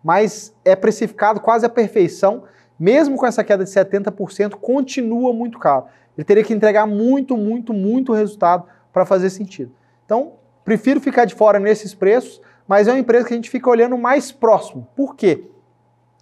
mas 0.07 0.55
é 0.65 0.77
precificado 0.77 1.41
quase 1.41 1.67
à 1.67 1.69
perfeição. 1.69 2.45
Mesmo 2.79 3.17
com 3.17 3.27
essa 3.27 3.43
queda 3.43 3.65
de 3.65 3.71
70%, 3.71 4.51
continua 4.55 5.33
muito 5.33 5.59
caro. 5.59 5.87
Ele 6.17 6.25
teria 6.25 6.45
que 6.45 6.55
entregar 6.55 6.87
muito, 6.87 7.37
muito, 7.37 7.75
muito 7.75 8.13
resultado 8.13 8.63
para 8.93 9.05
fazer 9.05 9.31
sentido. 9.31 9.73
Então, 10.05 10.35
prefiro 10.65 11.01
ficar 11.01 11.25
de 11.25 11.35
fora 11.35 11.59
nesses 11.59 11.93
preços, 11.93 12.41
mas 12.69 12.87
é 12.87 12.93
uma 12.93 13.01
empresa 13.01 13.27
que 13.27 13.35
a 13.35 13.37
gente 13.37 13.51
fica 13.51 13.69
olhando 13.69 13.99
mais 13.99 14.31
próximo. 14.31 14.87
Por 14.95 15.17
quê? 15.17 15.43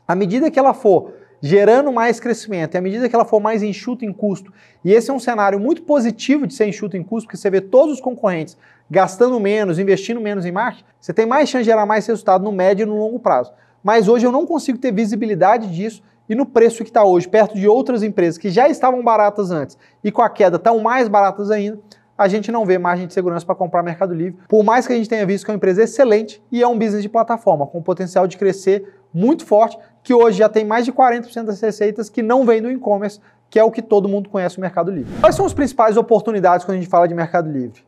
À 0.09 0.15
medida 0.15 0.51
que 0.51 0.59
ela 0.59 0.73
for 0.73 1.13
gerando 1.43 1.93
mais 1.93 2.19
crescimento. 2.19 2.75
E 2.75 2.79
à 2.79 2.81
medida 2.81 3.07
que 3.07 3.15
ela 3.15 3.27
for 3.27 3.39
mais 3.39 3.63
enxuta 3.63 4.07
em 4.07 4.15
custo, 4.15 4.51
e 4.83 4.95
esse 4.95 5.11
é 5.11 5.13
um 5.13 5.19
cenário 5.19 5.61
muito 5.61 5.83
positivo 5.83 6.47
de 6.47 6.55
ser 6.55 6.67
enxuta 6.67 6.97
em 6.97 7.03
custo, 7.03 7.27
porque 7.27 7.37
você 7.37 7.51
vê 7.51 7.61
todos 7.61 7.97
os 7.97 8.01
concorrentes 8.01 8.57
gastando 8.91 9.39
menos, 9.39 9.79
investindo 9.79 10.23
menos 10.23 10.47
em 10.47 10.53
marketing, 10.53 10.87
você 10.99 11.13
tem 11.13 11.27
mais 11.27 11.51
chance 11.51 11.65
de 11.65 11.71
gerar 11.71 11.85
mais 11.85 12.07
resultado 12.07 12.43
no 12.43 12.51
médio 12.51 12.85
e 12.85 12.87
no 12.87 12.97
longo 12.97 13.19
prazo. 13.19 13.53
Mas 13.85 14.09
hoje 14.09 14.27
eu 14.27 14.33
não 14.33 14.47
consigo 14.47 14.79
ter 14.79 14.91
visibilidade 14.91 15.69
disso 15.69 16.03
e 16.27 16.35
no 16.35 16.47
preço 16.47 16.83
que 16.83 16.89
está 16.89 17.05
hoje, 17.05 17.29
perto 17.29 17.55
de 17.55 17.69
outras 17.69 18.03
empresas 18.03 18.39
que 18.39 18.49
já 18.49 18.67
estavam 18.67 19.05
baratas 19.05 19.51
antes 19.51 19.77
e 20.03 20.11
com 20.11 20.23
a 20.23 20.31
queda 20.31 20.57
estão 20.57 20.81
mais 20.81 21.07
baratas 21.07 21.51
ainda, 21.51 21.79
a 22.17 22.27
gente 22.27 22.51
não 22.51 22.65
vê 22.65 22.79
margem 22.79 23.07
de 23.07 23.13
segurança 23.13 23.45
para 23.45 23.55
comprar 23.55 23.83
Mercado 23.83 24.15
Livre. 24.15 24.39
Por 24.49 24.65
mais 24.65 24.87
que 24.87 24.93
a 24.95 24.97
gente 24.97 25.09
tenha 25.09 25.27
visto 25.27 25.45
que 25.45 25.51
é 25.51 25.53
uma 25.53 25.57
empresa 25.57 25.83
excelente 25.83 26.43
e 26.51 26.63
é 26.63 26.67
um 26.67 26.79
business 26.79 27.03
de 27.03 27.11
plataforma, 27.11 27.67
com 27.67 27.83
potencial 27.83 28.27
de 28.27 28.39
crescer 28.39 29.01
muito 29.13 29.45
forte, 29.45 29.79
que 30.03 30.15
hoje 30.15 30.39
já 30.39 30.49
tem 30.49 30.65
mais 30.65 30.87
de 30.87 30.93
40% 30.93 31.45
das 31.45 31.61
receitas 31.61 32.09
que 32.09 32.23
não 32.23 32.47
vêm 32.47 32.63
do 32.63 32.71
e-commerce, 32.71 33.21
que 33.51 33.59
é 33.59 33.65
o 33.65 33.71
que 33.71 33.83
todo 33.83 34.09
mundo 34.09 34.31
conhece 34.31 34.57
o 34.57 34.61
Mercado 34.63 34.91
Livre. 34.91 35.13
Quais 35.21 35.35
são 35.35 35.45
as 35.45 35.53
principais 35.53 35.99
oportunidades 35.99 36.65
quando 36.65 36.79
a 36.79 36.81
gente 36.81 36.89
fala 36.89 37.07
de 37.07 37.15
Mercado 37.15 37.51
Livre? 37.51 37.85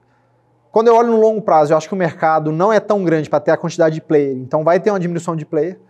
Quando 0.76 0.88
eu 0.88 0.94
olho 0.94 1.10
no 1.10 1.18
longo 1.18 1.40
prazo, 1.40 1.72
eu 1.72 1.76
acho 1.78 1.88
que 1.88 1.94
o 1.94 1.96
mercado 1.96 2.52
não 2.52 2.70
é 2.70 2.78
tão 2.78 3.02
grande 3.02 3.30
para 3.30 3.40
ter 3.40 3.50
a 3.50 3.56
quantidade 3.56 3.94
de 3.94 4.02
player, 4.02 4.36
então 4.36 4.62
vai 4.62 4.78
ter 4.78 4.90
uma 4.90 5.00
diminuição 5.00 5.34
de 5.34 5.46
player. 5.46 5.80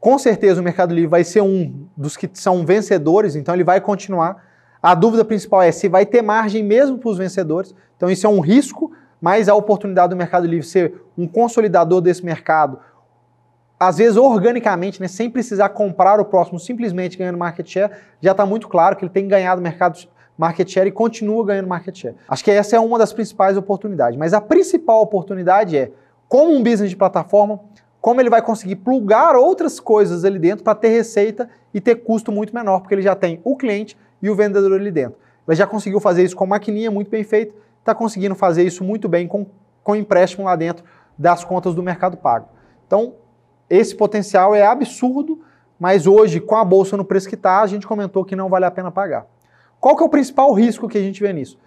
Com 0.00 0.18
certeza 0.18 0.60
o 0.60 0.64
Mercado 0.64 0.94
Livre 0.94 1.08
vai 1.08 1.24
ser 1.24 1.40
um 1.40 1.86
dos 1.96 2.16
que 2.16 2.28
são 2.34 2.64
vencedores, 2.64 3.34
então 3.34 3.54
ele 3.54 3.64
vai 3.64 3.80
continuar. 3.80 4.44
A 4.82 4.94
dúvida 4.94 5.24
principal 5.24 5.62
é 5.62 5.72
se 5.72 5.88
vai 5.88 6.06
ter 6.06 6.22
margem 6.22 6.62
mesmo 6.62 6.98
para 6.98 7.10
os 7.10 7.18
vencedores. 7.18 7.74
Então 7.96 8.10
isso 8.10 8.26
é 8.26 8.30
um 8.30 8.40
risco, 8.40 8.92
mas 9.20 9.48
a 9.48 9.54
oportunidade 9.54 10.10
do 10.10 10.16
Mercado 10.16 10.46
Livre 10.46 10.66
ser 10.66 11.02
um 11.16 11.26
consolidador 11.26 12.00
desse 12.00 12.24
mercado, 12.24 12.78
às 13.78 13.98
vezes 13.98 14.16
organicamente, 14.16 15.00
né, 15.00 15.08
sem 15.08 15.28
precisar 15.28 15.70
comprar 15.70 16.20
o 16.20 16.24
próximo, 16.24 16.58
simplesmente 16.58 17.18
ganhando 17.18 17.38
market 17.38 17.66
share, 17.68 17.92
já 18.20 18.32
está 18.32 18.46
muito 18.46 18.68
claro 18.68 18.96
que 18.96 19.04
ele 19.04 19.12
tem 19.12 19.26
ganhado 19.26 19.60
mercado 19.60 19.98
market 20.36 20.68
share 20.68 20.88
e 20.88 20.92
continua 20.92 21.44
ganhando 21.44 21.66
market 21.66 21.96
share. 21.96 22.14
Acho 22.28 22.44
que 22.44 22.50
essa 22.50 22.76
é 22.76 22.80
uma 22.80 22.98
das 22.98 23.12
principais 23.12 23.56
oportunidades. 23.56 24.18
Mas 24.18 24.34
a 24.34 24.40
principal 24.40 25.00
oportunidade 25.00 25.76
é, 25.76 25.90
como 26.28 26.52
um 26.52 26.62
business 26.62 26.90
de 26.90 26.96
plataforma, 26.96 27.60
como 28.06 28.20
ele 28.20 28.30
vai 28.30 28.40
conseguir 28.40 28.76
plugar 28.76 29.34
outras 29.34 29.80
coisas 29.80 30.24
ali 30.24 30.38
dentro 30.38 30.62
para 30.62 30.76
ter 30.76 30.90
receita 30.90 31.50
e 31.74 31.80
ter 31.80 31.96
custo 31.96 32.30
muito 32.30 32.54
menor, 32.54 32.78
porque 32.78 32.94
ele 32.94 33.02
já 33.02 33.16
tem 33.16 33.40
o 33.42 33.56
cliente 33.56 33.98
e 34.22 34.30
o 34.30 34.34
vendedor 34.36 34.74
ali 34.74 34.92
dentro. 34.92 35.18
Ele 35.44 35.56
já 35.56 35.66
conseguiu 35.66 35.98
fazer 35.98 36.22
isso 36.22 36.36
com 36.36 36.46
maquininha 36.46 36.88
muito 36.88 37.10
bem 37.10 37.24
feita, 37.24 37.52
está 37.80 37.96
conseguindo 37.96 38.36
fazer 38.36 38.62
isso 38.62 38.84
muito 38.84 39.08
bem 39.08 39.26
com, 39.26 39.44
com 39.82 39.96
empréstimo 39.96 40.44
lá 40.44 40.54
dentro 40.54 40.84
das 41.18 41.42
contas 41.42 41.74
do 41.74 41.82
mercado 41.82 42.16
pago. 42.16 42.48
Então, 42.86 43.14
esse 43.68 43.92
potencial 43.92 44.54
é 44.54 44.64
absurdo, 44.64 45.40
mas 45.76 46.06
hoje, 46.06 46.38
com 46.38 46.54
a 46.54 46.64
bolsa 46.64 46.96
no 46.96 47.04
preço 47.04 47.28
que 47.28 47.34
está, 47.34 47.60
a 47.60 47.66
gente 47.66 47.88
comentou 47.88 48.24
que 48.24 48.36
não 48.36 48.48
vale 48.48 48.66
a 48.66 48.70
pena 48.70 48.92
pagar. 48.92 49.26
Qual 49.80 49.96
que 49.96 50.04
é 50.04 50.06
o 50.06 50.08
principal 50.08 50.52
risco 50.52 50.88
que 50.88 50.96
a 50.96 51.02
gente 51.02 51.20
vê 51.20 51.32
nisso? 51.32 51.58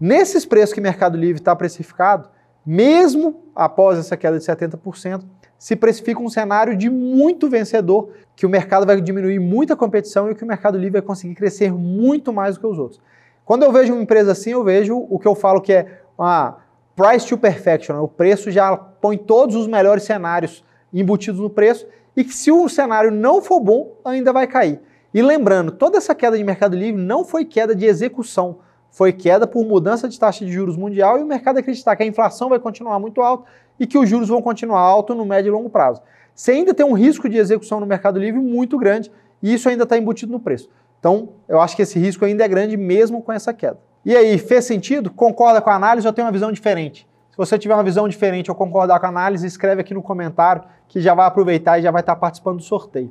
Nesses 0.00 0.46
preços 0.46 0.72
que 0.72 0.80
o 0.80 0.82
Mercado 0.82 1.18
Livre 1.18 1.42
está 1.42 1.54
precificado, 1.54 2.30
mesmo 2.64 3.42
após 3.54 3.98
essa 3.98 4.16
queda 4.16 4.38
de 4.38 4.44
70%, 4.46 5.24
se 5.64 5.74
precifica 5.74 6.20
um 6.20 6.28
cenário 6.28 6.76
de 6.76 6.90
muito 6.90 7.48
vencedor, 7.48 8.10
que 8.36 8.44
o 8.44 8.50
mercado 8.50 8.84
vai 8.84 9.00
diminuir 9.00 9.38
muita 9.38 9.74
competição 9.74 10.30
e 10.30 10.34
que 10.34 10.44
o 10.44 10.46
Mercado 10.46 10.76
Livre 10.76 11.00
vai 11.00 11.00
conseguir 11.00 11.34
crescer 11.34 11.72
muito 11.72 12.34
mais 12.34 12.56
do 12.56 12.60
que 12.60 12.66
os 12.66 12.78
outros. 12.78 13.00
Quando 13.46 13.62
eu 13.62 13.72
vejo 13.72 13.94
uma 13.94 14.02
empresa 14.02 14.32
assim, 14.32 14.50
eu 14.50 14.62
vejo 14.62 14.94
o 15.08 15.18
que 15.18 15.26
eu 15.26 15.34
falo 15.34 15.62
que 15.62 15.72
é 15.72 16.02
uma 16.18 16.58
price 16.94 17.26
to 17.26 17.38
perfection, 17.38 17.98
o 17.98 18.06
preço 18.06 18.50
já 18.50 18.76
põe 18.76 19.16
todos 19.16 19.56
os 19.56 19.66
melhores 19.66 20.02
cenários 20.02 20.62
embutidos 20.92 21.40
no 21.40 21.48
preço 21.48 21.86
e 22.14 22.22
que 22.24 22.34
se 22.34 22.52
o 22.52 22.68
cenário 22.68 23.10
não 23.10 23.40
for 23.40 23.58
bom, 23.58 23.96
ainda 24.04 24.34
vai 24.34 24.46
cair. 24.46 24.82
E 25.14 25.22
lembrando, 25.22 25.72
toda 25.72 25.96
essa 25.96 26.14
queda 26.14 26.36
de 26.36 26.44
Mercado 26.44 26.76
Livre 26.76 27.00
não 27.00 27.24
foi 27.24 27.42
queda 27.42 27.74
de 27.74 27.86
execução, 27.86 28.58
foi 28.94 29.12
queda 29.12 29.44
por 29.44 29.66
mudança 29.66 30.08
de 30.08 30.16
taxa 30.16 30.44
de 30.44 30.52
juros 30.52 30.76
mundial 30.76 31.18
e 31.18 31.22
o 31.24 31.26
mercado 31.26 31.58
acreditar 31.58 31.96
que 31.96 32.04
a 32.04 32.06
inflação 32.06 32.48
vai 32.48 32.60
continuar 32.60 33.00
muito 33.00 33.20
alta 33.20 33.44
e 33.78 33.88
que 33.88 33.98
os 33.98 34.08
juros 34.08 34.28
vão 34.28 34.40
continuar 34.40 34.78
altos 34.78 35.16
no 35.16 35.26
médio 35.26 35.50
e 35.50 35.50
longo 35.50 35.68
prazo. 35.68 36.00
Você 36.32 36.52
ainda 36.52 36.72
tem 36.72 36.86
um 36.86 36.92
risco 36.92 37.28
de 37.28 37.36
execução 37.36 37.80
no 37.80 37.86
Mercado 37.86 38.20
Livre 38.20 38.40
muito 38.40 38.78
grande 38.78 39.10
e 39.42 39.52
isso 39.52 39.68
ainda 39.68 39.82
está 39.82 39.98
embutido 39.98 40.30
no 40.30 40.38
preço. 40.38 40.70
Então, 41.00 41.30
eu 41.48 41.60
acho 41.60 41.74
que 41.74 41.82
esse 41.82 41.98
risco 41.98 42.24
ainda 42.24 42.44
é 42.44 42.48
grande 42.48 42.76
mesmo 42.76 43.20
com 43.20 43.32
essa 43.32 43.52
queda. 43.52 43.80
E 44.04 44.16
aí, 44.16 44.38
fez 44.38 44.64
sentido? 44.64 45.10
Concorda 45.10 45.60
com 45.60 45.70
a 45.70 45.74
análise 45.74 46.06
ou 46.06 46.12
tem 46.12 46.24
uma 46.24 46.30
visão 46.30 46.52
diferente? 46.52 47.04
Se 47.32 47.36
você 47.36 47.58
tiver 47.58 47.74
uma 47.74 47.82
visão 47.82 48.08
diferente 48.08 48.48
ou 48.48 48.54
concordar 48.54 49.00
com 49.00 49.06
a 49.06 49.08
análise, 49.08 49.44
escreve 49.44 49.80
aqui 49.80 49.92
no 49.92 50.02
comentário 50.02 50.62
que 50.86 51.00
já 51.00 51.14
vai 51.14 51.26
aproveitar 51.26 51.80
e 51.80 51.82
já 51.82 51.90
vai 51.90 52.00
estar 52.00 52.14
participando 52.14 52.58
do 52.58 52.62
sorteio. 52.62 53.10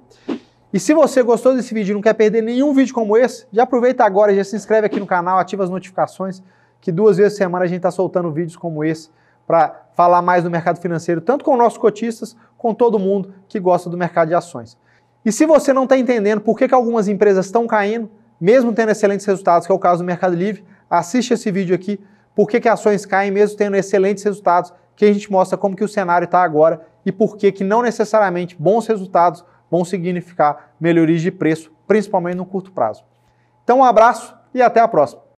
E 0.73 0.79
se 0.79 0.91
você 0.91 1.21
gostou 1.21 1.55
desse 1.55 1.71
vídeo 1.71 1.91
e 1.91 1.93
não 1.93 2.01
quer 2.01 2.15
perder 2.15 2.41
nenhum 2.41 2.73
vídeo 2.73 2.95
como 2.95 3.15
esse, 3.15 3.45
já 3.53 3.61
aproveita 3.61 4.03
agora 4.03 4.33
e 4.33 4.37
já 4.37 4.43
se 4.43 4.55
inscreve 4.55 4.87
aqui 4.87 4.99
no 4.99 5.05
canal, 5.05 5.37
ativa 5.37 5.63
as 5.63 5.69
notificações, 5.69 6.41
que 6.81 6.91
duas 6.91 7.17
vezes 7.17 7.33
por 7.33 7.37
semana 7.37 7.65
a 7.65 7.67
gente 7.67 7.77
está 7.77 7.91
soltando 7.91 8.31
vídeos 8.31 8.55
como 8.55 8.83
esse 8.83 9.11
para 9.45 9.83
falar 9.93 10.23
mais 10.23 10.43
do 10.43 10.49
mercado 10.49 10.79
financeiro, 10.79 11.21
tanto 11.21 11.45
com 11.45 11.55
nossos 11.55 11.77
cotistas, 11.77 12.35
com 12.57 12.73
todo 12.73 12.97
mundo 12.97 13.35
que 13.47 13.59
gosta 13.59 13.87
do 13.87 13.95
mercado 13.95 14.29
de 14.29 14.33
ações. 14.33 14.75
E 15.23 15.31
se 15.31 15.45
você 15.45 15.71
não 15.73 15.83
está 15.83 15.95
entendendo 15.95 16.41
por 16.41 16.57
que, 16.57 16.67
que 16.67 16.73
algumas 16.73 17.07
empresas 17.07 17.45
estão 17.45 17.67
caindo, 17.67 18.09
mesmo 18.41 18.73
tendo 18.73 18.89
excelentes 18.89 19.27
resultados, 19.27 19.67
que 19.67 19.71
é 19.71 19.75
o 19.75 19.79
caso 19.79 20.01
do 20.01 20.07
Mercado 20.07 20.35
Livre, 20.35 20.65
assiste 20.89 21.35
esse 21.35 21.51
vídeo 21.51 21.75
aqui, 21.75 21.99
por 22.33 22.49
que, 22.49 22.59
que 22.59 22.67
ações 22.67 23.05
caem 23.05 23.29
mesmo 23.29 23.55
tendo 23.55 23.75
excelentes 23.75 24.23
resultados, 24.23 24.73
que 24.95 25.05
a 25.05 25.13
gente 25.13 25.31
mostra 25.31 25.55
como 25.55 25.75
que 25.75 25.83
o 25.83 25.87
cenário 25.87 26.25
está 26.25 26.41
agora 26.41 26.81
e 27.05 27.11
por 27.11 27.37
que, 27.37 27.51
que 27.51 27.63
não 27.63 27.83
necessariamente 27.83 28.55
bons 28.59 28.87
resultados 28.87 29.45
vão 29.73 29.83
significar 29.83 30.75
melhorias 30.79 31.19
de 31.19 31.31
preço, 31.31 31.71
principalmente 31.87 32.35
no 32.35 32.45
curto 32.45 32.71
prazo. 32.71 33.03
Então 33.63 33.79
um 33.79 33.83
abraço 33.83 34.37
e 34.53 34.61
até 34.61 34.79
a 34.79 34.87
próxima. 34.87 35.22